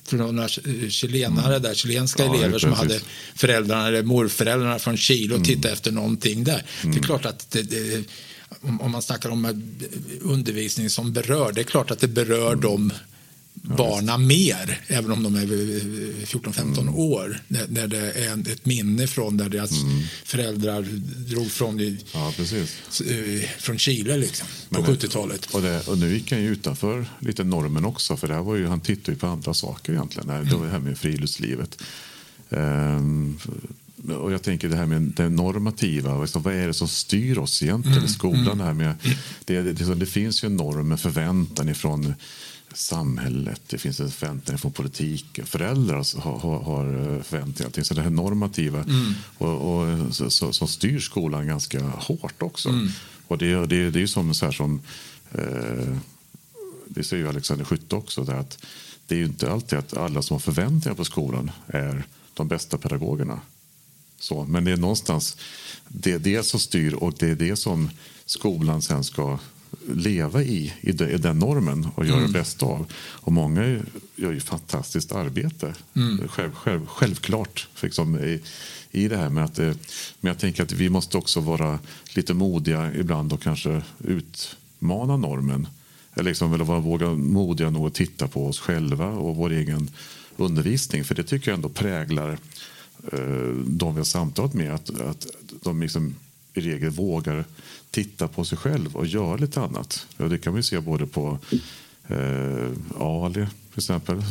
Var 0.10 0.32
några 0.32 0.48
chilenare 0.90 1.60
där, 1.60 1.74
chilenska 1.74 2.26
ja, 2.26 2.36
elever 2.36 2.60
som 2.60 2.74
hade 2.74 3.00
föräldrarna 3.36 3.88
eller 3.88 4.04
morföräldrarna 4.04 4.80
från 4.80 4.98
Chile 4.98 5.34
och 5.34 5.38
mm. 5.38 5.48
tittade 5.48 5.74
efter 5.74 5.92
någonting 5.92 6.44
där. 6.44 6.66
Mm. 6.84 6.96
Det 6.96 7.02
är 7.02 7.04
klart 7.04 7.26
att 7.26 7.52
det, 7.52 7.62
det, 7.62 8.04
om 8.82 8.92
man 8.92 9.02
snackar 9.02 9.30
om 9.30 9.64
undervisning 10.22 10.90
som 10.90 11.14
berör, 11.14 11.52
det 11.52 11.62
är 11.62 11.66
klart 11.66 11.92
att 11.92 12.00
det 12.00 12.08
berör 12.08 12.48
mm. 12.48 12.62
dem 12.62 12.94
barna 13.62 14.18
mer, 14.18 14.82
även 14.88 15.12
om 15.12 15.24
de 15.24 15.36
är 15.36 15.46
14-15 16.26 16.82
mm. 16.82 16.96
år. 16.96 17.40
När, 17.48 17.88
det 17.88 18.12
är 18.12 18.52
ett 18.52 18.66
minne 18.66 19.08
från 19.08 19.38
där 19.38 19.50
deras 19.50 19.72
mm. 19.72 20.02
föräldrar 20.24 20.82
drog 21.28 21.52
från, 21.52 21.98
ja, 22.14 22.34
eh, 22.38 23.50
från 23.58 23.78
Chile 23.78 24.18
liksom, 24.18 24.48
på 24.70 24.82
70-talet. 24.82 25.46
Och, 25.46 25.92
och 25.92 25.98
nu 25.98 26.14
gick 26.14 26.32
han 26.32 26.42
ju 26.42 26.50
utanför 26.50 27.06
lite 27.20 27.44
normen 27.44 27.86
också, 27.86 28.18
för 28.18 28.28
det 28.28 28.42
var 28.42 28.56
ju, 28.56 28.68
han 28.68 28.82
tittade 28.82 29.12
ju 29.12 29.18
på 29.18 29.28
andra 29.28 29.54
saker 29.54 29.94
egentligen. 29.94 30.30
Mm. 30.30 30.50
Det 30.50 30.56
var 30.56 30.66
det 30.66 30.72
här 30.72 30.80
med 30.80 30.98
friluftslivet. 30.98 31.82
Um, 32.50 33.40
och 34.12 34.32
jag 34.32 34.44
tänker 34.44 34.70
det 34.70 34.76
här 34.76 34.86
med 34.86 35.02
det 35.02 35.30
normativa. 35.30 36.12
Alltså, 36.14 36.40
vad 36.40 36.54
är 36.54 36.68
det 36.68 36.74
som 36.74 36.88
styr 36.88 37.38
oss 37.38 37.64
egentligen 37.64 37.98
mm. 37.98 38.10
i 38.10 38.14
skolan? 38.14 38.48
Mm. 38.48 38.60
Här 38.60 38.74
med, 38.74 38.96
det, 39.46 39.62
det, 39.62 39.96
det, 39.96 40.06
finns 40.06 40.44
ju 40.44 40.46
en 40.46 40.56
norm, 40.56 40.92
en 40.92 40.98
förväntan 40.98 41.70
ifrån 41.70 42.14
samhället, 42.74 43.62
det 43.68 43.78
finns 43.78 44.00
en 44.00 44.12
förväntan 44.12 44.58
från 44.58 44.72
politiken. 44.72 45.46
Föräldrar 45.46 46.20
har, 46.22 46.40
har, 46.40 46.60
har 46.60 47.22
förväntningar. 47.24 47.84
Så 47.84 47.94
det 47.94 48.02
här 48.02 48.10
normativa 48.10 48.84
mm. 48.84 49.14
och, 49.38 49.82
och, 49.82 50.16
så, 50.16 50.30
så, 50.30 50.54
som 50.54 50.68
styr 50.68 51.00
skolan 51.00 51.48
ganska 51.48 51.82
hårt 51.82 52.42
också. 52.42 52.70
Mm. 52.70 52.88
Och 53.28 53.38
det, 53.38 53.66
det, 53.66 53.90
det 53.90 54.00
är 54.00 54.02
ju 54.02 54.08
som 54.08 54.34
så 54.34 54.46
här 54.46 54.52
som 54.52 54.82
eh, 55.32 55.98
det 56.88 57.04
säger 57.04 57.24
ju 57.24 57.30
Alexander 57.30 57.66
Skytte 57.66 57.96
också, 57.96 58.24
där 58.24 58.36
att 58.36 58.66
det 59.08 59.16
är 59.16 59.20
ju 59.20 59.26
inte 59.26 59.52
alltid 59.52 59.80
att 59.80 59.98
alla 59.98 60.22
som 60.22 60.34
har 60.34 60.40
förväntningar 60.40 60.96
på 60.96 61.06
skolan 61.06 61.52
är 61.68 62.04
de 62.34 62.48
bästa 62.48 62.78
pedagogerna. 62.78 63.40
Så, 64.20 64.46
men 64.46 64.64
det 64.64 64.72
är 64.72 64.78
någonstans 64.78 65.38
det, 65.88 66.12
är 66.12 66.20
det 66.20 66.44
som 66.44 66.60
styr 66.60 66.94
och 66.94 67.14
det 67.20 67.30
är 67.30 67.36
det 67.36 67.56
som 67.56 67.90
skolan 68.26 68.82
sen 68.82 69.04
ska 69.04 69.40
leva 69.88 70.44
i, 70.44 70.74
i, 70.82 70.92
den 70.92 71.40
normen 71.40 71.88
och 71.96 72.06
göra 72.06 72.18
mm. 72.18 72.32
det 72.32 72.40
bästa 72.40 72.66
av. 72.66 72.86
Och 72.96 73.32
många 73.32 73.80
gör 74.16 74.32
ju 74.32 74.40
fantastiskt 74.40 75.12
arbete. 75.12 75.74
Mm. 75.96 76.28
Själv, 76.28 76.52
själv, 76.52 76.86
självklart 76.86 77.68
liksom, 77.82 78.20
i, 78.20 78.42
i 78.92 79.08
det 79.08 79.18
här 79.18 79.30
med 79.30 79.44
att... 79.44 79.58
Men 79.58 79.78
jag 80.22 80.40
tänker 80.40 80.64
att 80.64 80.72
vi 80.72 80.90
måste 80.90 81.18
också 81.18 81.40
vara 81.40 81.80
lite 82.14 82.34
modiga 82.34 82.94
ibland 82.94 83.34
och 83.34 83.42
kanske 83.42 83.82
utmana 84.00 85.18
normen. 85.18 85.68
Eller 86.14 86.30
liksom, 86.30 86.54
eller 86.54 86.66
vara 86.66 86.80
våga 86.80 87.10
modiga 87.10 87.70
nog 87.70 87.88
att 87.88 87.94
titta 87.94 88.28
på 88.28 88.48
oss 88.48 88.60
själva 88.60 89.08
och 89.08 89.36
vår 89.36 89.52
egen 89.52 89.90
undervisning. 90.38 91.04
För 91.04 91.16
det 91.16 91.24
tycker 91.24 91.52
jag 91.52 91.56
ändå 91.56 91.70
präglar 91.70 92.32
Eh, 92.32 92.40
de 93.66 93.94
vi 93.94 94.00
har 94.00 94.04
samtalat 94.04 94.54
med 94.54 94.74
att, 94.74 95.02
att 95.02 95.28
de 95.64 95.82
liksom 95.82 96.16
i 96.54 96.62
regel 96.62 96.90
vågar 96.90 97.46
titta 97.92 98.28
på 98.28 98.46
sig 98.46 98.58
själv 98.58 98.96
och 98.96 99.06
göra 99.06 99.36
lite 99.36 99.62
annat. 99.62 100.08
Ja, 100.18 100.26
det 100.26 100.38
kan 100.38 100.54
vi 100.54 100.64
se 100.64 100.80
både 100.80 101.08
på 101.08 101.40
eh, 102.08 102.70
Ali 103.00 103.46
till 103.76 103.82
exempel, 103.82 104.24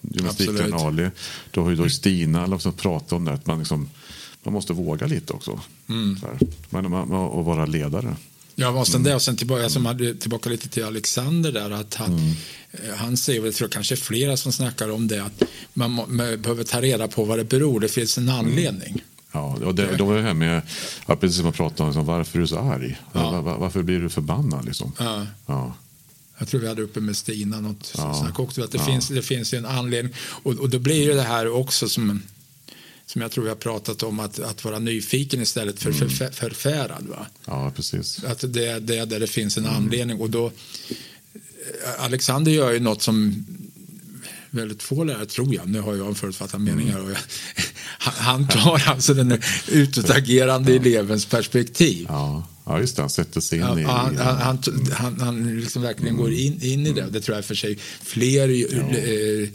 gymnastikläraren 0.00 0.74
Ali. 0.74 1.10
Då 1.50 1.62
har 1.62 1.70
ju 1.70 1.76
då 1.76 1.88
Stina 1.88 2.46
liksom 2.46 2.72
pratat 2.72 3.12
om 3.12 3.24
det, 3.24 3.32
att 3.32 3.46
man, 3.46 3.58
liksom, 3.58 3.88
man 4.42 4.54
måste 4.54 4.72
våga 4.72 5.06
lite 5.06 5.32
också. 5.32 5.60
Mm. 5.88 6.16
Man, 6.70 6.90
man, 6.90 7.12
och 7.12 7.44
vara 7.44 7.66
ledare. 7.66 8.16
Ja, 8.62 8.68
och 8.80 8.86
sen 8.86 8.94
mm. 8.94 9.10
det 9.10 9.14
och 9.14 9.22
sen 9.22 9.36
tillbaka, 9.36 9.68
som 9.68 9.86
hade, 9.86 10.14
tillbaka 10.14 10.50
lite 10.50 10.68
till 10.68 10.84
Alexander 10.84 11.52
där 11.52 11.70
att 11.70 11.94
han, 11.94 12.18
mm. 12.18 12.34
Eh, 12.72 12.94
han 12.96 13.16
säger, 13.16 13.40
väl, 13.40 13.48
jag 13.48 13.54
tror 13.54 13.68
kanske 13.68 13.96
flera 13.96 14.36
som 14.36 14.52
snackar 14.52 14.90
om 14.90 15.08
det, 15.08 15.24
att 15.24 15.42
man, 15.74 15.92
man, 15.92 16.16
behöver 16.16 16.64
ta 16.64 16.80
reda 16.80 17.08
på 17.08 17.24
vad 17.24 17.38
det 17.38 17.44
beror, 17.44 17.80
det 17.80 17.88
finns 17.88 18.18
en 18.18 18.28
mm. 18.28 18.40
anledning. 18.40 18.90
Mm. 18.90 19.00
Ja, 19.32 19.58
och 19.64 19.74
det, 19.74 19.96
då 19.96 20.04
var 20.04 20.16
det 20.16 20.22
här 20.22 20.34
med, 20.34 20.62
ja, 21.06 21.16
precis 21.16 21.36
som 21.36 21.44
man 21.44 21.52
pratade 21.52 21.82
om, 21.82 21.88
liksom, 21.88 22.04
varför 22.04 22.38
är 22.38 22.40
du 22.40 22.46
så 22.46 22.58
arg? 22.58 22.98
Ja. 23.12 23.30
Var, 23.30 23.42
var, 23.42 23.58
varför 23.58 23.82
blir 23.82 24.00
du 24.00 24.08
förbannad? 24.08 24.64
Liksom? 24.64 24.92
Ja. 24.98 25.26
ja. 25.46 25.74
Jag 26.38 26.48
tror 26.48 26.60
vi 26.60 26.68
hade 26.68 26.82
uppe 26.82 27.00
med 27.00 27.16
Stina 27.16 27.60
något 27.60 27.94
ja. 27.96 28.14
snack 28.14 28.38
också, 28.38 28.64
att 28.64 28.72
det, 28.72 28.78
finns, 28.78 29.08
det 29.08 29.22
finns 29.22 29.52
en 29.52 29.66
anledning. 29.66 30.14
Och, 30.18 30.52
och 30.52 30.70
då 30.70 30.78
blir 30.78 31.14
det 31.14 31.22
här 31.22 31.48
också 31.48 31.88
som 31.88 32.22
som 33.12 33.22
jag 33.22 33.30
tror 33.30 33.44
vi 33.44 33.50
har 33.50 33.56
pratat 33.56 34.02
om, 34.02 34.20
att, 34.20 34.38
att 34.38 34.64
vara 34.64 34.78
nyfiken 34.78 35.42
istället 35.42 35.82
för 35.82 35.90
mm. 35.90 36.10
för, 36.10 36.30
förfärad. 36.30 37.06
Va? 37.08 37.26
Ja, 37.44 37.72
precis. 37.76 38.24
Att 38.24 38.44
det 38.48 38.66
är 38.66 38.80
det 38.80 39.04
där 39.04 39.20
det 39.20 39.26
finns 39.26 39.56
en 39.56 39.64
mm. 39.64 39.76
anledning. 39.76 40.20
Och 40.20 40.30
då, 40.30 40.52
Alexander 41.98 42.52
gör 42.52 42.72
ju 42.72 42.80
något 42.80 43.02
som 43.02 43.46
väldigt 44.50 44.82
få 44.82 45.04
lärare, 45.04 45.26
tror 45.26 45.54
jag, 45.54 45.68
nu 45.68 45.80
har 45.80 45.96
jag 45.96 46.08
en 46.08 46.14
förutfattad 46.14 46.60
mening 46.60 46.92
här, 46.92 47.04
och 47.04 47.10
jag, 47.10 47.18
han 47.98 48.48
tar 48.48 48.88
alltså 48.88 49.14
den 49.14 49.42
utåtagerande 49.68 50.72
ja. 50.72 50.80
elevens 50.80 51.26
perspektiv. 51.26 52.06
Ja. 52.08 52.46
Ja, 52.64 52.80
just 52.80 52.96
det. 52.96 53.02
Han 53.02 53.10
sätter 53.10 53.40
sig 53.40 53.58
in 53.58 53.64
Ja, 53.64 53.80
i... 53.80 53.82
han, 53.82 54.16
han, 54.16 54.36
han, 54.36 54.62
han, 54.92 55.20
han 55.20 55.60
liksom 55.60 55.82
verkligen 55.82 56.16
går 56.16 56.32
in, 56.32 56.62
in 56.62 56.86
i 56.86 56.92
det. 56.92 57.10
Det 57.10 57.20
tror 57.20 57.36
jag 57.36 57.44
för 57.44 57.54
sig 57.54 57.78
fler 58.02 58.48
eh, 58.48 59.48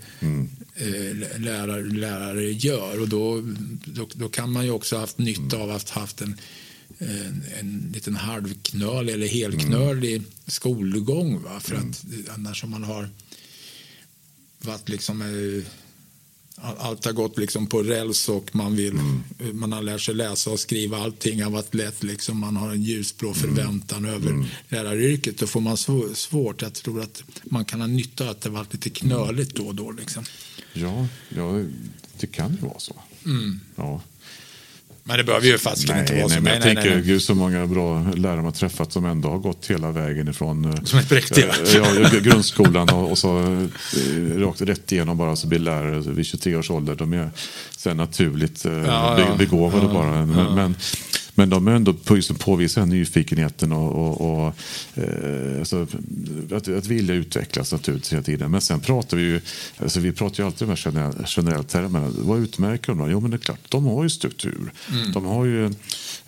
eh, 0.75 1.39
lärare, 1.39 1.83
lärare 1.83 2.51
gör. 2.51 3.01
Och 3.01 3.09
då, 3.09 3.41
då, 3.85 4.07
då 4.13 4.29
kan 4.29 4.51
man 4.51 4.65
ju 4.65 4.71
också 4.71 4.95
ha 4.95 5.01
haft 5.01 5.17
nytta 5.17 5.57
av 5.57 5.71
att 5.71 5.89
ha 5.89 6.01
haft 6.01 6.21
en, 6.21 6.37
en, 6.99 7.43
en 7.59 7.91
liten 7.93 8.15
halvknölig 8.15 9.13
eller 9.13 9.27
helknölig 9.27 10.23
skolgång. 10.47 11.43
Va? 11.43 11.59
För 11.59 11.75
att 11.75 12.05
annars 12.35 12.63
om 12.63 12.69
man 12.69 12.83
har 12.83 13.09
varit 14.59 14.89
liksom 14.89 15.21
eh, 15.21 15.63
allt 16.61 17.05
har 17.05 17.11
gått 17.13 17.37
liksom 17.37 17.67
på 17.67 17.83
räls 17.83 18.29
och 18.29 18.55
man, 18.55 18.75
vill, 18.75 18.93
man 19.53 19.71
har 19.71 19.81
lärt 19.81 20.01
sig 20.01 20.15
läsa 20.15 20.49
och 20.51 20.59
skriva. 20.59 20.97
Allting 20.97 21.43
har 21.43 21.51
varit 21.51 21.73
lätt. 21.73 22.03
Liksom. 22.03 22.37
Man 22.39 22.55
har 22.55 22.71
en 22.71 22.83
ljusblå 22.83 23.33
förväntan 23.33 24.05
över 24.05 24.45
läraryrket. 24.69 25.37
Då 25.37 25.47
får 25.47 25.61
man 25.61 25.75
svå- 25.75 26.13
svårt. 26.13 26.61
Jag 26.61 26.73
tror 26.73 27.01
att 27.01 27.23
man 27.43 27.65
kan 27.65 27.79
ha 27.81 27.87
nytta 27.87 28.23
av 28.23 28.29
att 28.29 28.41
det 28.41 28.49
varit 28.49 28.73
lite 28.73 28.89
knöligt 28.89 29.55
då 29.55 29.67
och 29.67 29.75
då. 29.75 29.91
Liksom. 29.91 30.23
Ja, 30.73 31.07
ja, 31.29 31.63
det 32.19 32.27
kan 32.27 32.51
ju 32.51 32.67
vara 32.67 32.79
så. 32.79 32.95
Ja. 33.75 34.01
Men 35.07 35.17
det 35.17 35.23
behöver 35.23 35.47
ju 35.47 35.57
fasiken 35.57 35.99
inte 35.99 36.13
Nej, 36.13 36.21
vara 36.21 36.27
nej, 36.29 36.37
så. 36.37 36.43
men 36.43 36.53
jag 36.53 36.61
tänker 36.63 37.01
gud 37.01 37.21
så 37.21 37.35
många 37.35 37.65
bra 37.67 38.05
lärare 38.15 38.41
man 38.41 38.53
träffat 38.53 38.91
som 38.93 39.05
ändå 39.05 39.29
har 39.29 39.37
gått 39.37 39.65
hela 39.69 39.91
vägen 39.91 40.27
ifrån 40.27 40.65
eh, 40.65 40.83
Som 40.83 40.99
är 40.99 41.03
präktiga. 41.03 41.45
eh, 41.47 41.53
ja, 41.75 41.83
gr- 41.83 42.19
grundskolan 42.21 42.89
och, 42.89 43.11
och 43.11 43.17
så 43.17 43.39
eh, 43.39 44.39
rakt 44.39 44.61
rätt 44.61 44.91
igenom 44.91 45.17
bara 45.17 45.35
så 45.35 45.47
blir 45.47 45.59
lärare 45.59 45.99
vid 45.99 46.25
23 46.25 46.55
års 46.55 46.71
ålder. 46.71 46.95
De 46.95 47.13
är 47.13 47.29
sen 47.77 47.97
naturligt 47.97 48.65
Ja, 48.65 49.19
ja. 49.19 49.35
begåvade 49.37 49.85
Ja, 49.85 49.93
bara. 49.93 50.25
Men, 50.25 50.55
men, 50.55 50.75
men 51.37 51.49
de 51.49 51.67
är 51.67 51.71
ändå 51.71 51.93
på, 51.93 52.15
just 52.15 52.39
påvisar 52.39 52.85
nyfikenheten 52.85 53.71
och, 53.71 53.91
och, 53.91 54.21
och 54.21 54.53
eh, 54.95 55.59
alltså, 55.59 55.87
att, 56.51 56.67
att 56.67 56.87
vilja 56.87 57.15
utvecklas 57.15 57.71
naturligtvis 57.71 58.13
hela 58.13 58.23
tiden. 58.23 58.51
Men 58.51 58.61
sen 58.61 58.79
pratar 58.79 59.17
vi 59.17 59.23
ju, 59.23 59.41
alltså 59.77 59.99
vi 59.99 60.11
pratar 60.11 60.43
ju 60.43 60.47
alltid 60.47 60.67
de 60.67 60.69
här 60.69 60.75
generella, 60.75 61.25
generella 61.25 61.63
termerna. 61.63 62.11
Vad 62.17 62.39
utmärker 62.39 62.93
de? 62.93 63.11
Jo 63.11 63.19
men 63.19 63.31
det 63.31 63.37
är 63.37 63.39
klart, 63.39 63.59
de 63.69 63.85
har 63.85 64.03
ju 64.03 64.09
struktur. 64.09 64.71
De 65.13 65.25
har 65.25 65.45
ju 65.45 65.65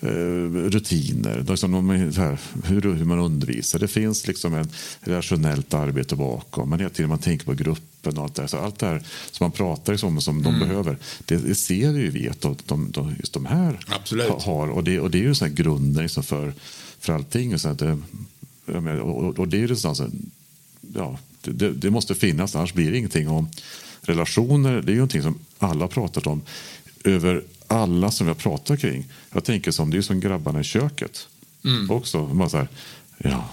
eh, 0.00 0.70
rutiner. 0.70 1.44
Liksom, 1.48 1.72
de, 1.72 1.90
här, 1.90 2.38
hur, 2.64 2.80
hur 2.80 3.04
man 3.04 3.18
undervisar. 3.18 3.78
Det 3.78 3.88
finns 3.88 4.26
liksom 4.26 4.54
en 4.54 4.68
rationellt 5.00 5.74
arbete 5.74 6.16
bakom. 6.16 6.70
Men 6.70 6.78
hela 6.78 6.90
tiden 6.90 7.08
man 7.08 7.18
tänker 7.18 7.44
på 7.44 7.54
gruppen 8.02 8.18
och 8.18 8.24
allt 8.24 8.34
det 8.34 8.42
här. 8.42 8.48
Så 8.48 8.56
allt 8.56 8.78
det 8.78 8.86
här 8.86 9.02
som 9.30 9.44
man 9.44 9.52
pratar 9.52 9.92
liksom, 9.92 10.20
som 10.20 10.42
de 10.42 10.58
behöver. 10.58 10.98
Det, 11.24 11.54
ser 11.54 11.92
vi 11.92 12.00
ju 12.00 12.10
vi 12.10 12.28
att 12.28 12.40
de, 12.40 12.56
de, 12.66 12.90
de, 12.90 13.14
just 13.18 13.32
de 13.32 13.46
här 13.46 13.78
Absolut. 13.88 14.28
ha- 14.28 14.40
har. 14.40 14.68
Och 14.68 14.84
det, 14.84 15.00
och 15.00 15.10
det 15.10 15.18
är 15.18 15.22
ju 15.22 15.34
så 15.34 15.44
här 15.44 15.52
grunden 15.52 16.02
liksom 16.02 16.22
för, 16.22 16.54
för 17.00 17.12
allting. 17.12 17.54
Och, 17.54 17.60
så 17.60 17.68
att 17.68 17.82
och, 19.02 19.38
och 19.38 19.48
det 19.48 19.56
är 19.56 19.68
ju 19.68 19.76
så 19.76 19.94
här, 19.94 20.10
ja, 20.94 21.18
det, 21.42 21.72
det, 21.72 21.90
måste 21.90 22.14
finnas, 22.14 22.56
annars 22.56 22.74
blir 22.74 22.90
det 22.90 22.98
ingenting. 22.98 23.28
om 23.28 23.48
relationer, 24.02 24.82
det 24.82 24.90
är 24.90 24.94
ju 24.94 24.98
någonting 24.98 25.22
som 25.22 25.38
alla 25.58 25.88
pratat 25.88 26.26
om 26.26 26.42
över 27.04 27.42
alla 27.66 28.10
som 28.10 28.26
jag 28.26 28.38
pratar 28.38 28.76
kring. 28.76 29.04
Jag 29.32 29.44
tänker 29.44 29.70
som, 29.70 29.90
det 29.90 29.94
är 29.94 29.96
ju 29.96 30.02
som 30.02 30.20
grabbarna 30.20 30.60
i 30.60 30.64
köket. 30.64 31.28
Också, 31.90 32.26
bara 32.26 32.48
så 32.48 32.56
här, 32.56 32.68
ja, 33.18 33.48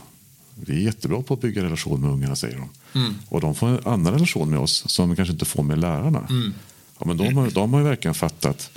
vi 0.65 0.73
är 0.75 0.79
jättebra 0.79 1.21
på 1.21 1.33
att 1.33 1.41
bygga 1.41 1.63
relation 1.63 2.01
med 2.01 2.11
ungarna, 2.11 2.35
säger 2.35 2.57
de. 2.57 2.69
Och 3.29 3.41
de 3.41 3.55
får 3.55 3.67
en 3.67 3.79
annan 3.85 4.13
relation 4.13 4.49
med 4.49 4.59
oss 4.59 4.83
som 4.89 5.09
de 5.09 5.15
kanske 5.15 5.31
inte 5.31 5.45
får 5.45 5.63
med 5.63 5.79
lärarna. 5.79 6.27
Ja, 6.99 7.05
men 7.05 7.17
de, 7.17 7.33
har- 7.37 7.49
de 7.51 7.73
har 7.73 7.79
ju 7.79 7.85
verkligen 7.85 8.15
fattat 8.15 8.71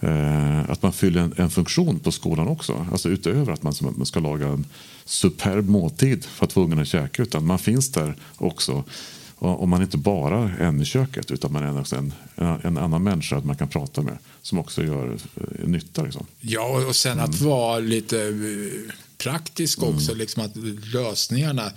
eh, 0.00 0.70
att 0.70 0.82
man 0.82 0.92
fyller 0.92 1.20
en, 1.22 1.34
en 1.36 1.50
funktion 1.50 1.98
på 1.98 2.12
skolan 2.12 2.48
också. 2.48 2.86
Alltså 2.92 3.08
utöver 3.08 3.52
att 3.52 3.62
man, 3.62 3.74
som- 3.74 3.94
man 3.96 4.06
ska 4.06 4.20
laga 4.20 4.48
en 4.48 4.64
superb 5.04 5.68
måltid 5.68 6.24
för 6.24 6.44
att 6.46 6.52
få 6.52 6.62
ungarna 6.64 6.82
att 6.82 6.88
käka. 6.88 7.22
Utan 7.22 7.46
man 7.46 7.58
finns 7.58 7.92
där 7.92 8.16
också. 8.36 8.84
Och, 9.40 9.60
och 9.60 9.68
man 9.68 9.80
är 9.80 9.84
inte 9.84 9.96
bara 9.98 10.50
en 10.58 10.80
i 10.80 10.84
köket 10.84 11.30
utan 11.30 11.52
man 11.52 11.62
är 11.62 11.80
också 11.80 11.96
en, 11.96 12.12
en, 12.36 12.60
en 12.62 12.78
annan 12.78 13.02
människa 13.02 13.36
att 13.36 13.44
man 13.44 13.56
kan 13.56 13.68
prata 13.68 14.02
med. 14.02 14.18
Som 14.42 14.58
också 14.58 14.84
gör 14.84 15.16
eh, 15.36 15.68
nytta. 15.68 16.02
Liksom. 16.02 16.26
Ja, 16.40 16.82
och 16.88 16.96
sen 16.96 17.20
att 17.20 17.40
vara 17.40 17.78
lite 17.78 18.22
eh, 18.22 18.94
praktisk 19.18 19.82
också. 19.82 20.14
Liksom 20.14 20.42
att 20.42 20.56
lösningarna. 20.94 21.72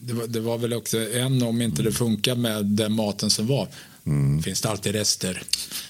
Det 0.00 0.12
var, 0.12 0.26
det 0.26 0.40
var 0.40 0.58
väl 0.58 0.72
också 0.72 0.98
en, 1.12 1.42
om 1.42 1.62
inte 1.62 1.82
det 1.82 1.92
funkar 1.92 2.34
med 2.34 2.66
den 2.66 2.92
maten 2.92 3.30
som 3.30 3.46
var. 3.46 3.68
Finns 4.44 4.60
det 4.60 4.70
alltid 4.70 4.92
rester. 4.92 5.42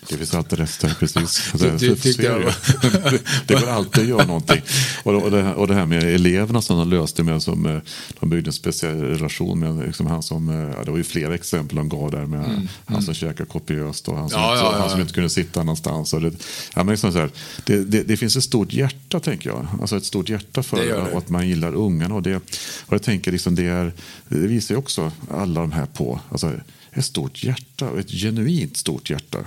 Det 0.09 0.17
finns 0.17 0.35
alltid 0.35 0.59
rester, 0.59 0.97
precis. 0.99 1.53
Du- 1.53 1.59
Det, 1.71 1.77
du 1.79 2.27
är 2.27 2.39
det 3.09 3.19
det, 3.47 3.55
går 3.55 3.69
alltid 3.69 4.03
att 4.03 4.09
göra 4.09 4.25
någonting. 4.27 4.63
Och, 5.03 5.15
och, 5.23 5.31
det, 5.31 5.55
och 5.55 5.67
det 5.69 5.75
här 5.75 5.87
med 5.87 6.03
eleverna 6.05 6.63
som 6.63 6.79
de 6.79 6.91
löste 6.91 7.23
med, 7.23 7.43
som 7.43 7.67
eh, 7.67 7.79
de 8.21 8.31
byggde 8.31 8.49
en 8.49 8.53
speciell 8.53 9.01
relation 9.01 9.59
med. 9.59 9.87
Liksom 9.87 10.07
han 10.07 10.23
som, 10.23 10.49
eh, 10.49 10.75
ja, 10.77 10.85
det 10.85 10.91
var 10.91 10.99
ju 10.99 11.05
flera 11.05 11.35
exempel 11.35 11.77
de 11.77 11.89
gav 11.89 12.11
där 12.11 12.27
med 12.27 12.69
han 12.87 13.03
som 13.03 13.15
käkade 13.15 13.49
kopiöst 13.49 14.09
och 14.09 14.17
han 14.17 14.31
som, 14.31 14.41
Mm, 14.41 14.51
Ja, 14.51 14.57
ja, 14.57 14.73
ja, 14.73 14.79
han 14.81 14.91
som 14.91 15.01
inte 15.01 15.13
kunde 15.13 15.31
sitta 15.31 15.61
någonstans. 15.63 16.13
Och 16.13 16.21
det, 16.21 16.33
ja, 16.75 16.85
men 16.85 16.89
liksom 16.89 17.13
så 17.13 17.19
här, 17.19 17.31
det, 17.65 17.85
det, 17.85 18.03
det 18.03 18.17
finns 18.17 18.37
ett 18.37 18.45
stort 18.45 18.73
hjärta, 18.73 19.21
tänker 19.21 19.51
jag. 19.51 19.67
Alltså 19.81 19.97
ett 19.97 20.05
stort 20.05 20.29
hjärta 20.29 20.63
för 20.63 21.19
att 21.19 21.29
man 21.29 21.49
gillar 21.49 21.75
ungarna. 21.75 22.15
Och, 22.15 22.23
det, 22.23 22.37
och 22.87 22.93
jag 22.95 23.03
tänker 23.03 23.33
liksom 23.33 23.55
det, 23.55 23.65
är, 23.65 23.93
det 24.29 24.37
visar 24.47 24.75
ju 24.75 24.79
också 24.79 25.13
alla 25.31 25.61
de 25.61 25.73
här 25.73 25.87
på. 25.87 26.21
Alltså, 26.31 26.53
ett 26.95 27.05
stort 27.05 27.45
hjärta, 27.45 27.99
ett 28.01 28.11
genuint 28.11 28.77
stort 28.77 29.11
hjärta. 29.11 29.39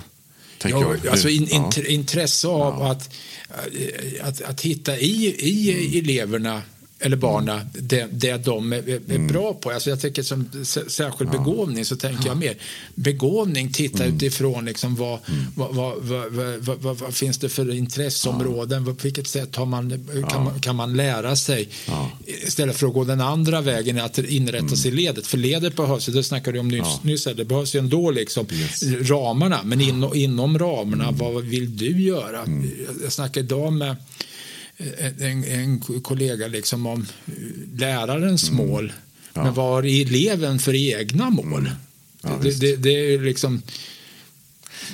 Ja, 0.64 0.68
jag. 0.70 1.08
alltså 1.08 1.28
in, 1.28 1.48
Ja. 1.50 1.56
int- 1.58 1.84
intresse 1.86 2.48
av 2.48 2.82
att, 2.82 3.10
eh, 3.50 4.26
att, 4.28 4.42
att 4.42 4.60
hitta 4.60 4.98
i, 4.98 5.26
i 5.38 5.98
eleverna 5.98 6.62
eller 7.00 7.16
barnen 7.16 7.60
det, 7.72 8.06
det 8.12 8.36
de 8.44 8.72
är, 8.72 8.88
är 8.88 9.00
Mm. 9.08 9.26
bra 9.26 9.54
på. 9.54 9.70
Alltså 9.70 9.90
jag 9.90 10.00
tycker 10.00 10.22
som 10.22 10.48
särskild 10.88 11.30
begåvning 11.30 11.84
så 11.84 11.96
tänker 11.96 12.26
jag 12.28 12.36
mer 12.36 12.56
begåvning, 12.94 13.72
titta 13.72 14.04
Mm. 14.04 14.16
utifrån 14.16 14.64
liksom 14.64 14.94
vad, 14.96 15.18
vad, 15.54 15.74
vad, 15.74 16.32
vad, 16.32 16.78
vad, 16.82 16.96
vad, 16.98 17.14
finns 17.14 17.38
det 17.38 17.48
för 17.48 17.74
intresseområden, 17.74 18.84
på 18.84 18.92
vilket 19.02 19.26
sätt 19.28 19.56
har 19.56 19.66
man, 19.66 20.06
kan, 20.30 20.44
man, 20.44 20.60
kan 20.60 20.76
man 20.76 20.96
lära 20.96 21.36
sig 21.36 21.68
istället 22.26 22.76
för 22.76 22.86
att 22.86 22.94
gå 22.94 23.04
den 23.04 23.20
andra 23.20 23.60
vägen 23.60 24.00
att 24.00 24.18
inrätta 24.18 24.58
Mm. 24.58 24.76
sig 24.76 24.90
i 24.90 24.94
ledet. 24.94 25.26
För 25.26 25.38
ledet 25.38 25.76
behövs, 25.76 26.06
det 26.06 26.24
snackade 26.24 26.56
du 26.56 26.60
om 26.60 26.68
nyss, 26.68 27.02
nyss 27.02 27.26
här, 27.26 27.34
det 27.34 27.44
behövs 27.44 27.74
ju 27.74 27.78
ändå 27.78 28.10
liksom 28.10 28.46
ramarna, 29.00 29.60
men 29.64 29.80
in, 29.80 30.10
inom 30.14 30.58
ramarna, 30.58 31.04
Mm. 31.08 31.16
vad 31.18 31.44
vill 31.44 31.76
du 31.76 32.02
göra? 32.02 32.44
Jag 33.02 33.12
snackade 33.12 33.40
idag 33.46 33.72
med 33.72 33.96
en, 35.20 35.44
en 35.44 35.80
kollega 36.02 36.46
liksom 36.46 36.86
om 36.86 37.06
eh, 37.26 37.32
lärarens 37.78 38.50
Mm. 38.50 38.66
mål. 38.66 38.92
Men 39.34 39.54
vad 39.54 39.66
har 39.66 39.82
eleven 40.02 40.58
för 40.58 40.74
egna 40.74 41.30
mål? 41.30 41.46
Mm. 41.60 41.72
Ja, 42.22 42.30
det, 42.42 42.60
det, 42.60 42.76
det 42.76 42.90
är 43.14 43.18
liksom... 43.18 43.62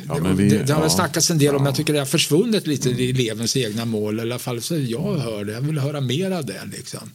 Ja, 0.07 0.19
men 0.23 0.37
vi- 0.37 0.49
det, 0.49 0.59
det 0.65 0.73
har 0.73 0.83
ja. 0.83 0.89
snackats 0.91 1.31
en 1.31 1.39
del 1.39 1.49
om, 1.49 1.55
Ja. 1.55 1.59
Mm. 1.61 1.67
jag 1.67 1.75
tycker 1.77 1.93
det 1.93 1.99
har 1.99 2.07
försvunnit 2.07 2.67
lite 2.67 2.91
i 2.91 3.11
elevens 3.11 3.57
egna 3.57 3.85
mål. 3.85 4.19
I 4.19 4.23
alla 4.23 4.39
fall 4.39 4.63
så 4.63 4.77
jag 4.79 5.15
hör 5.19 5.45
det. 5.45 5.53
Jag 5.53 5.61
vill 5.61 5.79
höra 5.79 6.01
mer 6.01 6.31
av 6.31 6.47
det. 6.47 6.61
Liksom. 6.73 7.11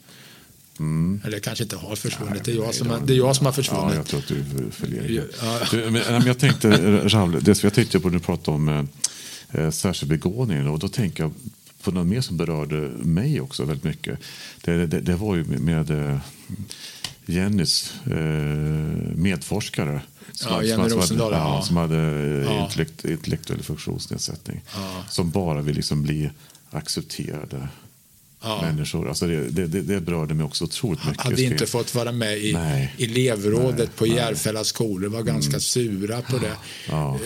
Eller 1.25 1.39
kanske 1.39 1.63
inte 1.63 1.75
har 1.75 1.95
försvunnit. 1.95 2.43
det, 2.43 2.51
är 2.51 2.55
jag 2.55 2.75
som, 2.75 2.89
har- 2.89 2.99
det 3.05 3.13
är 3.13 3.17
jag 3.17 3.35
som 3.35 3.45
har 3.45 3.51
Ja, 3.53 3.55
försvunnit. 3.55 3.95
jag 3.95 4.05
tror 4.05 4.19
att 4.19 4.27
du 4.27 4.43
förlegar. 4.71 5.25
Ja. 5.41 5.59
Du, 5.71 5.77
men, 5.77 6.01
men 6.09 6.25
jag 6.25 6.37
tänkte, 6.39 6.69
Raul, 7.07 7.37
det 7.43 7.55
som 7.55 7.67
jag 7.67 7.73
tänkte 7.73 7.99
på 7.99 8.09
när 8.09 8.17
du 8.19 8.23
pratade 8.23 8.55
om 8.57 8.69
eh, 8.69 9.61
eh, 9.63 9.71
särskild 9.71 10.09
begåvning 10.09 10.67
och 10.67 10.79
då 10.79 10.87
tänker 10.87 11.23
jag 11.23 11.33
på 11.83 11.91
något 11.91 12.07
mer 12.07 12.21
som 12.21 12.37
berörde 12.37 12.75
mig 12.97 13.41
också 13.41 13.63
väldigt 13.65 13.83
mycket. 13.83 14.19
Det, 14.61 14.85
det, 14.87 14.99
det 15.01 15.15
var 15.15 15.35
ju 15.35 15.43
med, 15.43 15.91
eh, 15.91 16.17
Jennys 17.25 17.93
eh, 18.05 18.17
medforskare. 19.15 20.01
Ja, 20.43 20.49
hade- 20.49 20.65
Jenny 20.67 20.89
som, 20.89 20.99
Rosendahl, 20.99 21.33
hade, 21.33 21.45
ja, 21.45 21.55
ja. 21.55 21.61
som 21.61 21.77
hade 21.77 21.97
eh, 21.97 22.43
Ja. 22.53 22.63
intellekt, 22.65 23.05
intellektuell 23.05 23.63
funktionsnedsättning. 23.63 24.61
Ja. 24.75 25.03
Som 25.09 25.29
bara 25.29 25.61
vill 25.61 25.75
liksom 25.75 26.01
bli 26.03 26.29
accepterade 26.71 27.67
Ja. 28.41 28.61
människor. 28.61 29.09
Alltså 29.09 29.27
det, 29.27 29.49
det, 29.49 29.67
det, 29.67 29.81
det 29.81 30.01
berörde 30.01 30.33
mig 30.33 30.45
också 30.45 30.63
otroligt 30.63 31.05
mycket. 31.05 31.21
hade 31.21 31.41
inte 31.41 31.65
fått 31.65 31.95
vara 31.95 32.11
med 32.11 32.37
i 32.37 32.53
Nej. 32.53 32.95
elevrådet 32.99 33.77
Nej, 33.77 33.87
på 33.95 34.05
nej. 34.05 34.15
Järfälla 34.15 34.63
skolor. 34.63 35.09
var 35.09 35.21
ganska 35.23 35.59
sura 35.59 36.21
på 36.21 36.37
det. 36.37 36.53
Ja. 36.89 37.15
Eh, 37.15 37.19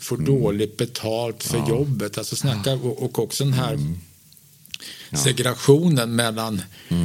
Får 0.00 0.16
dåligt 0.16 0.76
betalt 0.76 1.42
för 1.44 1.68
jobbet. 1.68 2.18
Alltså 2.18 2.36
snacka, 2.36 2.72
och, 2.72 3.02
och 3.02 3.18
också 3.18 3.44
den 3.44 3.52
här 3.52 3.78
segregationen 5.24 6.16
mellan, 6.16 6.62
eh, 6.88 6.96